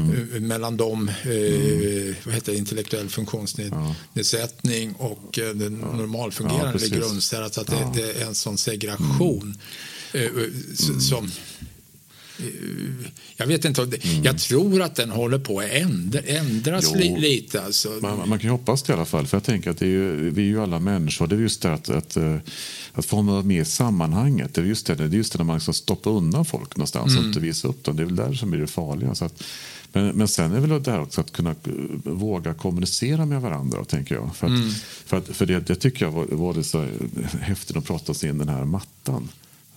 mellan 0.42 0.78
de 0.78 1.10
eh, 1.10 2.16
vad 2.26 2.34
heter 2.36 2.52
det, 2.52 2.58
intellektuell 2.58 3.10
funktionsnedsättning 3.10 4.94
och 4.94 5.40
eh, 5.40 5.50
den 5.56 5.74
normalfungerande 5.74 6.86
Ja, 6.86 6.98
grundsär. 6.98 7.42
Alltså 7.42 7.62
att 7.62 7.68
det, 7.68 7.88
det 7.96 8.12
är 8.22 8.26
en 8.26 8.36
sån 8.36 8.58
segregation. 8.58 9.58
eh, 10.14 10.22
s- 10.74 11.08
som 11.10 11.32
jag 13.38 13.48
vet 13.48 13.66
inte, 13.66 13.82
mm. 13.82 14.24
jag 14.24 14.40
tror 14.40 14.82
att 14.82 14.96
den 14.96 15.10
håller 15.10 15.40
på 15.40 15.60
att 15.60 15.70
ändra, 15.72 16.20
ändras 16.20 16.96
li, 16.96 17.18
lite. 17.18 17.62
Alltså. 17.62 17.90
Man, 18.02 18.30
man, 18.30 18.40
kan 18.40 18.48
ju 18.48 18.50
hoppas 18.50 18.84
det 18.84 18.94
i 18.94 18.96
alla 18.96 19.06
fall, 19.06 19.28
för 19.28 19.38
jag 19.38 19.44
tänker 19.44 19.72
att 19.72 19.82
är 19.82 19.86
ju, 19.86 20.30
vi 20.30 20.42
är 20.42 20.46
ju 20.46 20.62
alla 20.62 20.80
människor. 20.80 21.28
Det 21.28 21.36
är 21.36 21.40
just 21.40 21.62
det 21.62 21.74
att, 21.74 21.90
att, 21.90 22.18
eh, 22.18 22.36
att 22.94 23.06
få 23.06 23.22
vara 23.22 23.42
med 23.42 23.62
i 23.62 23.66
sammanhanget. 23.66 24.54
Det 24.54 24.62
är 24.62 24.66
just 24.66 24.88
det, 24.88 24.96
det, 24.96 25.04
är 25.04 25.08
just 25.08 25.34
det 25.34 25.38
när 25.38 25.46
man 25.46 25.62
ska 25.62 25.74
stoppa 25.74 26.10
undan 26.10 26.46
folk 26.46 26.78
någonstans 26.78 27.12
mm. 27.12 27.20
och 27.20 27.28
inte 27.28 27.40
visa 27.40 27.68
upp 27.68 27.84
dem. 27.84 27.96
Det 27.96 28.04
är 28.04 28.06
väl 28.06 28.16
där 28.16 28.34
som 28.34 28.52
blir 28.52 28.62
det 28.62 28.68
farliga. 28.68 29.16
Så 29.16 29.26
att, 29.26 29.44
men, 29.92 30.08
men 30.08 30.28
sen 30.28 30.52
är 30.52 30.62
det 30.62 30.68
väl 30.68 30.84
det 30.84 30.92
här 30.92 31.02
också 31.02 31.22
att 31.22 31.32
kunna 31.32 31.50
eh, 31.50 31.56
våga 32.04 32.54
kommunicera 32.54 33.26
med 33.26 33.42
varandra, 33.42 33.86
tänker 33.86 34.16
jag. 34.16 34.36
För, 34.36 34.48
att, 34.48 34.54
mm. 34.54 34.70
för, 35.06 35.18
att, 35.18 35.28
för 35.28 35.46
det, 35.46 35.60
det, 35.60 35.76
tycker 35.76 36.06
jag 36.06 36.12
var, 36.12 36.26
var 36.26 36.54
det 36.54 36.64
så 36.64 36.88
häftigt 37.42 37.78
att 37.78 37.86
prata 37.86 38.14
sig 38.14 38.30
in 38.30 38.38
den 38.38 38.50
här 38.50 38.66
mattan. 38.66 39.30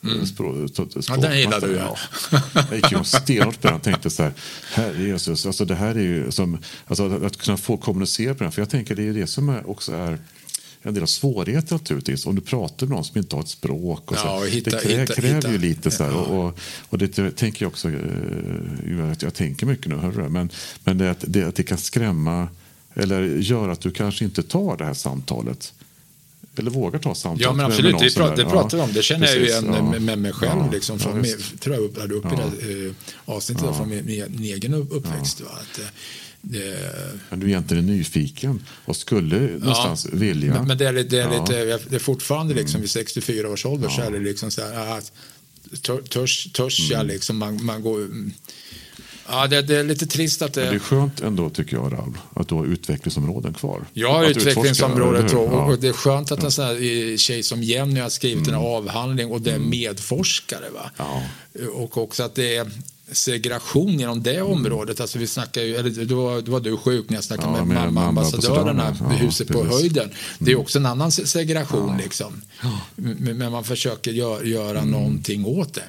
Mm. 0.09 0.27
Språk, 0.27 0.71
ja, 1.09 1.17
den 1.17 1.39
gillade 1.39 1.67
du 1.67 1.77
ja. 1.77 1.97
Jag 2.55 2.75
gick 2.75 2.93
ju 2.93 3.05
stenhårt 3.05 3.61
på 3.61 3.69
den 3.69 3.77
och 3.77 3.83
tänkte 3.83 4.11
så 4.11 4.23
här, 4.23 4.33
herre 4.73 5.03
Jesus, 5.03 5.47
alltså 5.47 5.65
det 5.65 5.75
här 5.75 5.95
är 5.95 6.01
ju 6.01 6.33
som, 6.33 6.59
alltså 6.87 7.07
att, 7.07 7.23
att 7.23 7.37
kunna 7.37 7.57
få 7.57 7.77
kommunicera 7.77 8.35
på 8.35 8.45
den, 8.45 8.53
för 8.53 8.63
jag 8.63 8.71
tänker 8.71 8.95
det 8.95 9.09
är 9.09 9.13
det 9.13 9.27
som 9.27 9.49
är, 9.49 9.71
också 9.71 9.93
är 9.93 10.19
en 10.83 10.95
del 10.95 11.03
av 11.03 11.07
svårigheten 11.07 11.79
naturligtvis. 11.79 12.27
Om 12.27 12.35
du 12.35 12.41
pratar 12.41 12.87
med 12.87 12.97
någon 12.97 13.05
som 13.05 13.19
inte 13.19 13.37
har 13.37 13.43
ett 13.43 13.49
språk. 13.49 14.11
Och 14.11 14.19
så. 14.19 14.27
Ja, 14.27 14.39
och 14.39 14.47
hitta, 14.47 14.71
det 14.71 14.83
krä, 14.83 15.01
hitta, 15.01 15.15
kräver 15.15 15.35
hitta. 15.35 15.53
ju 15.53 15.59
lite 15.59 15.91
så 15.91 16.05
här, 16.05 16.11
ja. 16.11 16.17
och, 16.17 16.59
och, 16.89 16.99
det 16.99 17.37
tänker 17.37 17.65
jag 17.65 17.71
också, 17.71 17.89
uh, 17.89 19.13
jag 19.21 19.35
tänker 19.35 19.67
mycket 19.67 19.87
nu, 19.87 19.97
hörru, 19.97 20.29
men, 20.29 20.51
men 20.85 20.99
det, 20.99 21.17
det, 21.21 21.43
att 21.43 21.55
det 21.55 21.63
kan 21.63 21.79
skrämma 21.79 22.49
eller 22.95 23.23
göra 23.23 23.73
att 23.73 23.81
du 23.81 23.91
kanske 23.91 24.25
inte 24.25 24.43
tar 24.43 24.77
det 24.77 24.85
här 24.85 24.95
samtalet 24.95 25.73
eller 26.59 26.71
vågar 26.71 26.99
ta 26.99 27.15
samtal. 27.15 27.43
Ja, 27.43 27.53
men 27.53 27.67
absolut. 27.67 28.03
Vi 28.03 28.15
pratar, 28.15 28.37
det 28.37 28.45
pratar 28.45 28.77
vi 28.79 28.85
om. 28.85 28.93
Det 28.93 29.03
känner 29.03 29.27
Precis, 29.27 29.51
jag 29.51 29.63
ju 29.63 29.69
igen 29.69 29.93
ja. 29.93 30.01
med 30.01 30.19
mig 30.19 30.33
själv. 30.33 30.61
Ja, 30.61 30.71
liksom, 30.73 30.99
från, 30.99 31.25
ja, 31.25 31.37
tror 31.61 31.75
jag 31.75 31.85
upplärde 31.85 32.15
upp 32.15 32.25
i 32.25 32.37
det 32.37 32.87
eh, 32.87 32.93
avsnittet 33.25 33.65
ja. 33.67 33.75
från 33.75 33.89
min, 33.89 34.05
min, 34.07 34.45
egen 34.45 34.75
uppväxt. 34.75 35.41
Va? 35.41 35.49
Att, 35.53 35.79
eh, 35.79 35.85
det... 36.41 36.93
Men 37.31 37.41
du 37.41 37.47
är 37.47 37.51
egentligen 37.51 37.87
nyfiken 37.87 38.63
och 38.85 38.97
skulle 38.97 39.39
någonstans 39.41 40.07
vilja... 40.13 40.55
Men, 40.55 40.67
men 40.67 40.79
det, 40.79 40.89
är, 40.89 40.93
det, 40.93 41.19
är 41.19 41.41
lite, 41.41 41.79
det 41.89 41.97
är 41.97 42.01
fortfarande 42.01 42.55
liksom, 42.55 42.81
vid 42.81 42.91
64 42.91 43.49
års 43.49 43.67
ålder 43.67 43.89
så 43.89 44.03
är 44.03 44.11
det 44.11 44.19
liksom 44.19 44.51
så 44.51 44.63
här, 44.63 44.99
att, 44.99 45.13
törs, 46.09 46.53
törs 46.53 46.91
jag 46.91 47.01
mm. 47.01 47.15
liksom, 47.15 47.39
man, 47.39 47.65
man 47.65 47.83
går 47.83 48.09
Ja, 49.29 49.47
det, 49.47 49.63
det, 49.63 49.77
är 49.77 49.85
lite 49.85 50.07
trist 50.07 50.43
att 50.43 50.53
det... 50.53 50.61
Men 50.61 50.71
det 50.71 50.77
är 50.77 50.79
skönt 50.79 51.21
ändå, 51.21 51.51
tycker 51.51 51.77
jag, 51.77 51.93
Raul, 51.93 52.19
att 52.35 52.49
du 52.49 52.55
har 52.55 52.65
utvecklingsområden 52.65 53.55
kvar. 53.55 53.85
Jag 53.93 54.13
har 54.13 54.25
utvecklingsområdet 54.25 55.35
och, 55.35 55.53
ja. 55.53 55.65
och 55.65 55.79
det 55.79 55.89
är 55.89 55.93
skönt 55.93 56.33
att 56.33 56.43
en 56.43 56.51
sån 56.51 56.65
här 56.65 57.17
tjej 57.17 57.43
som 57.43 57.63
Jenny 57.63 58.01
har 58.01 58.09
skrivit 58.09 58.49
mm. 58.49 58.61
en 58.61 58.67
avhandling 58.67 59.31
och 59.31 59.41
det 59.41 59.51
är 59.51 59.57
mm. 59.57 59.71
medforskare. 59.71 60.71
Va? 60.75 60.91
Ja. 60.97 61.23
Och 61.73 61.99
också 61.99 62.23
att 62.23 62.35
det 62.35 62.57
är 62.57 62.71
segregation 63.13 64.01
inom 64.01 64.23
det 64.23 64.37
mm. 64.37 64.53
området. 64.53 65.01
Alltså 65.01 65.19
vi 65.19 65.27
ju, 65.55 65.77
eller 65.77 66.05
då, 66.05 66.25
var, 66.25 66.41
då 66.41 66.53
var 66.53 66.61
du 66.61 66.77
sjuk 66.77 67.11
när 67.11 67.17
jag 67.17 67.25
snackade 67.25 67.59
ja, 67.59 67.65
med, 67.65 67.83
med, 67.83 67.93
med 67.93 68.03
ambassadörerna, 68.03 68.97
ja, 69.01 69.07
huset 69.07 69.49
på 69.49 69.65
höjden. 69.65 70.11
Det 70.39 70.51
är 70.51 70.55
mm. 70.55 70.63
också 70.63 70.79
en 70.79 70.87
annan 70.87 71.13
segregation 71.13 71.89
ja. 71.99 72.05
liksom. 72.05 72.43
Men 72.97 73.53
man 73.53 73.65
försöker 73.65 74.11
gör, 74.11 74.43
göra 74.43 74.79
mm. 74.79 74.91
någonting 74.91 75.45
åt 75.45 75.75
det. 75.75 75.89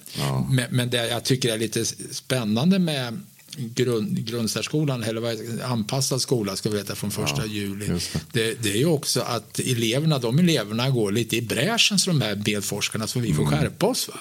Men, 0.49 0.65
men 0.69 0.89
det 0.89 1.07
jag 1.07 1.23
tycker 1.23 1.53
är 1.53 1.57
lite 1.57 1.85
spännande 2.11 2.79
med 2.79 3.21
grund, 3.57 4.25
grundsärskolan, 4.25 5.03
eller 5.03 5.21
vad 5.21 5.61
anpassad 5.61 6.21
skola 6.21 6.55
ska 6.55 6.69
vi 6.69 6.77
veta 6.77 6.95
från 6.95 7.11
första 7.11 7.41
ja, 7.41 7.45
juli. 7.45 7.87
Det. 8.31 8.63
Det, 8.63 8.71
är 8.71 8.77
ju 8.77 8.85
också 8.85 9.21
att 9.21 9.59
eleverna, 9.59 10.19
de 10.19 10.39
eleverna 10.39 10.89
går 10.89 11.11
lite 11.11 11.37
i 11.37 11.41
bräschen 11.41 11.99
som 11.99 12.19
de 12.19 12.25
här 12.25 12.43
medforskarna 12.45 13.07
så 13.07 13.19
vi 13.19 13.33
får 13.33 13.43
mm. 13.43 13.59
skärpa 13.59 13.85
oss. 13.85 14.07
Va? 14.07 14.19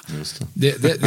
Det. 0.55 0.83
Det, 0.83 0.96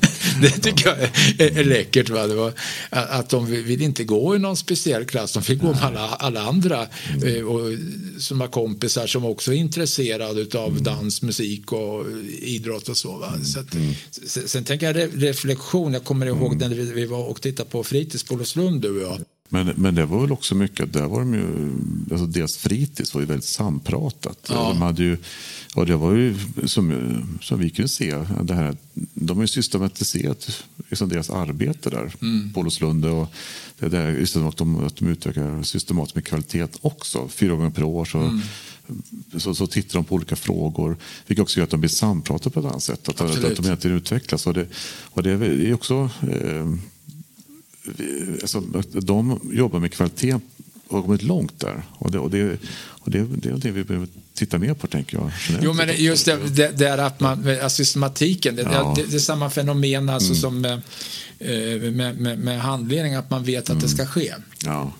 det, 0.40 0.50
tycker 0.50 0.88
jag 0.88 0.98
är, 1.38 1.58
är 1.58 1.64
läckert. 1.64 2.08
Va? 2.08 2.26
Var, 2.26 2.52
att 2.90 3.28
de 3.28 3.46
vill 3.46 3.82
inte 3.82 4.04
gå 4.04 4.36
i 4.36 4.38
någon 4.38 4.56
speciell 4.56 5.04
klass, 5.04 5.32
de 5.32 5.42
vill 5.42 5.58
gå 5.58 5.66
med 5.66 5.82
alla, 5.82 6.08
alla 6.08 6.42
andra 6.42 6.86
mm. 7.12 7.36
Eh, 7.36 7.42
och, 7.42 7.72
som 8.18 8.40
har 8.40 8.48
kompisar 8.48 9.06
som 9.06 9.24
också 9.24 9.52
är 9.52 9.56
intresserade 9.56 10.58
av 10.58 10.70
mm. 10.70 10.82
dans, 10.82 11.22
musik 11.22 11.72
och 11.72 12.06
idrott 12.40 12.88
och 12.88 12.96
så. 12.96 13.16
Va? 13.16 13.28
Mm. 13.28 13.44
så 13.44 13.60
att, 13.60 13.74
mm. 13.74 13.94
sen, 14.10 14.48
sen 14.48 14.64
tänker 14.64 14.94
jag 14.94 15.10
reflektion, 15.14 15.92
jag 15.92 16.04
kommer 16.04 16.26
ihåg 16.26 16.52
mm. 16.52 16.58
när 16.58 16.76
vi, 16.76 16.92
vi 16.92 17.06
var 17.06 17.24
och 17.24 17.42
tittade 17.42 17.59
titta 17.60 17.70
på 17.70 17.84
fritids 17.84 18.24
på 18.24 18.34
Olofslund 18.34 18.80
du 18.80 18.96
och 18.96 19.12
jag. 19.12 19.20
Men, 19.52 19.72
men 19.76 19.94
det 19.94 20.06
var 20.06 20.20
väl 20.20 20.32
också 20.32 20.54
mycket, 20.54 20.92
där 20.92 21.08
var 21.08 21.18
de 21.18 21.34
ju, 21.34 21.72
alltså 22.10 22.26
deras 22.26 22.56
fritids 22.56 23.14
var 23.14 23.20
ju 23.20 23.26
väldigt 23.26 23.48
sampratat. 23.48 24.46
Ja. 24.48 24.68
De 24.68 24.82
hade 24.82 25.02
ju, 25.02 25.16
och 25.74 25.86
det 25.86 25.96
var 25.96 26.14
ju 26.14 26.34
som, 26.66 26.92
som 27.42 27.58
vi 27.58 27.70
kunde 27.70 27.88
se, 27.88 28.16
det 28.42 28.54
här, 28.54 28.76
de 29.14 29.36
har 29.36 29.44
ju 29.44 29.48
systematiserat 29.48 30.64
liksom 30.88 31.08
deras 31.08 31.30
arbete 31.30 31.90
där 31.90 32.14
mm. 32.22 32.52
på 32.52 32.60
Olofslund. 32.60 33.04
Och 33.04 33.28
det 33.78 33.88
där, 33.88 34.10
just 34.10 34.36
att 34.36 34.56
de, 34.56 34.84
att 34.84 34.96
de 34.96 35.08
utvecklar 35.08 35.62
systematiskt 35.62 36.14
med 36.14 36.24
kvalitet 36.24 36.66
också. 36.80 37.28
Fyra 37.28 37.54
gånger 37.54 37.70
per 37.70 37.84
år 37.84 38.04
så, 38.04 38.18
mm. 38.18 38.40
så, 39.36 39.54
så, 39.54 39.66
tittar 39.66 39.94
de 39.94 40.04
på 40.04 40.14
olika 40.14 40.36
frågor. 40.36 40.96
Vilket 41.26 41.42
också 41.42 41.58
gör 41.58 41.64
att 41.64 41.70
de 41.70 41.80
blir 41.80 41.90
sampratade 41.90 42.50
på 42.50 42.60
ett 42.60 42.66
annat 42.66 42.82
sätt. 42.82 43.08
Att, 43.08 43.20
att, 43.20 43.44
att 43.44 43.56
de 43.56 43.64
hela 43.64 43.76
tiden 43.76 43.96
utvecklas. 43.96 44.46
Och 44.46 44.54
det, 44.54 44.66
och 45.04 45.22
det 45.22 45.30
är 45.30 45.74
också 45.74 46.10
eh, 46.22 46.66
alltså, 48.42 48.60
de 48.92 49.40
jobbar 49.52 49.80
med 49.80 49.92
kvalitet 49.92 50.34
och 50.88 50.96
har 50.96 51.02
kommit 51.02 51.22
långt 51.22 51.60
där. 51.60 51.82
Och 51.92 52.10
det, 52.10 52.18
och 52.18 52.30
det, 52.30 52.58
och 52.88 53.10
det, 53.10 53.18
det 53.18 53.48
är 53.48 53.52
det 53.52 53.70
vi 53.70 53.84
behöver 53.84 54.08
titta 54.34 54.58
mer 54.58 54.74
på, 54.74 54.86
tänker 54.86 55.16
jag. 55.16 55.30
Jo, 55.62 55.72
men 55.72 55.88
just 55.96 56.26
det, 56.26 56.38
det, 56.48 56.78
det 56.78 56.88
är 56.88 56.98
att 56.98 57.20
man, 57.20 57.70
systematiken, 57.70 58.56
det, 58.56 58.62
ja. 58.62 58.94
det, 58.96 59.10
det, 59.10 59.16
är 59.16 59.18
samma 59.18 59.50
fenomen 59.50 60.08
alltså 60.08 60.30
mm. 60.30 60.40
som 60.40 60.60
med, 60.60 60.82
eh, 61.38 61.92
med, 61.92 62.20
med, 62.20 62.38
med 62.38 62.60
handledning, 62.60 63.14
att 63.14 63.30
man 63.30 63.44
vet 63.44 63.64
att 63.64 63.70
mm. 63.70 63.82
det 63.82 63.88
ska 63.88 64.06
ske. 64.06 64.34
Ja. 64.64 64.92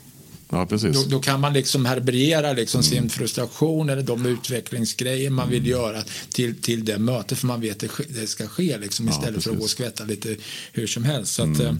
Ja, 0.53 0.67
precis. 0.67 1.05
Då, 1.05 1.11
då, 1.11 1.21
kan 1.21 1.41
man 1.41 1.53
liksom 1.53 1.85
härbärgera 1.85 2.53
liksom 2.53 2.81
mm. 2.81 2.91
sin 2.91 3.11
frustration 3.11 3.91
eller 3.91 4.03
de 4.03 4.27
utvecklingsgrejer 4.27 5.31
man 5.31 5.51
vill 5.51 5.59
mm. 5.59 5.71
göra 5.71 6.03
till, 6.33 6.63
till 6.63 6.85
det 6.85 6.99
mötet 6.99 7.39
för 7.39 7.47
man 7.47 7.61
vet 7.61 7.83
att 7.83 7.91
det, 7.99 8.21
det 8.21 8.27
ska 8.27 8.47
ske 8.47 8.79
liksom, 8.79 9.07
ja, 9.07 9.13
istället 9.13 9.35
precis. 9.35 9.45
för 9.45 9.51
att 9.51 9.59
gå 9.59 9.65
och 9.65 9.71
skvätta 9.71 10.05
lite 10.05 10.37
hur 10.73 10.87
som 10.87 11.05
helst. 11.05 11.35
Så 11.35 11.43
att, 11.43 11.49
mm. 11.49 11.67
Eh, 11.67 11.75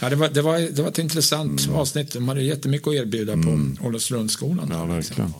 ja, 0.00 0.10
det, 0.10 0.16
var, 0.16 0.28
det, 0.28 0.42
var, 0.42 0.58
det 0.58 0.82
var 0.82 0.88
ett 0.88 0.98
intressant 0.98 1.64
mm. 1.64 1.76
avsnitt. 1.76 2.12
De 2.12 2.28
hade 2.28 2.42
jättemycket 2.42 2.88
att 2.88 2.94
erbjuda 2.94 3.32
på 3.32 3.86
Olofslundsskolan. 3.86 4.68
Ja, 4.72 4.84
verkligen. 4.84 5.34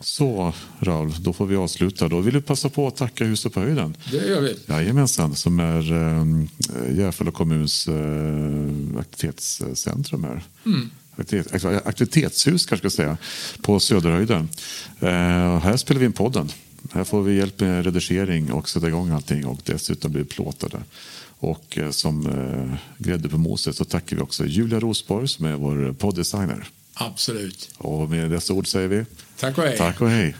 Så 0.00 0.52
Raul, 0.80 1.12
då 1.20 1.32
får 1.32 1.46
vi 1.46 1.56
avsluta. 1.56 2.08
Då 2.08 2.20
vill 2.20 2.34
du 2.34 2.40
passa 2.40 2.68
på 2.68 2.86
att 2.86 2.96
tacka 2.96 3.24
Huset 3.24 3.52
på 3.52 3.60
höjden. 3.60 3.96
Det 4.10 4.16
gör 4.16 4.40
vi. 4.40 4.56
Jajamensan, 4.66 5.34
som 5.34 5.60
är 5.60 5.92
äh, 5.92 6.98
Järfälla 6.98 7.30
kommuns 7.30 7.88
äh, 7.88 7.94
aktivitetscentrum 9.00 10.24
här. 10.24 10.42
Mm 10.66 10.90
aktivitetshus 11.84 12.66
kanske 12.66 12.90
ska 12.90 12.96
säga, 13.02 13.16
på 13.62 13.80
Söderhöjden. 13.80 14.48
Eh, 15.00 15.58
här 15.58 15.76
spelar 15.76 16.00
vi 16.00 16.06
in 16.06 16.12
podden. 16.12 16.48
Här 16.92 17.04
får 17.04 17.22
vi 17.22 17.36
hjälp 17.36 17.60
med 17.60 17.84
redigering 17.84 18.52
och 18.52 18.68
sätta 18.68 18.88
igång 18.88 19.10
allting 19.10 19.46
och 19.46 19.60
dessutom 19.64 20.12
blir 20.12 20.24
plåtade. 20.24 20.82
Och 21.38 21.78
eh, 21.78 21.90
som 21.90 22.26
eh, 22.26 22.78
grädde 22.98 23.28
på 23.28 23.38
moset 23.38 23.76
så 23.76 23.84
tackar 23.84 24.16
vi 24.16 24.22
också 24.22 24.46
Julia 24.46 24.80
Rosborg 24.80 25.28
som 25.28 25.46
är 25.46 25.54
vår 25.54 25.92
podddesigner. 25.92 26.68
Absolut. 26.94 27.70
Och 27.78 28.10
med 28.10 28.30
dessa 28.30 28.52
ord 28.52 28.66
säger 28.66 28.88
vi 28.88 29.04
tack 29.36 29.58
och 29.58 29.64
hej. 29.64 29.76
Tack 29.76 30.00
och 30.00 30.10
hej. 30.10 30.34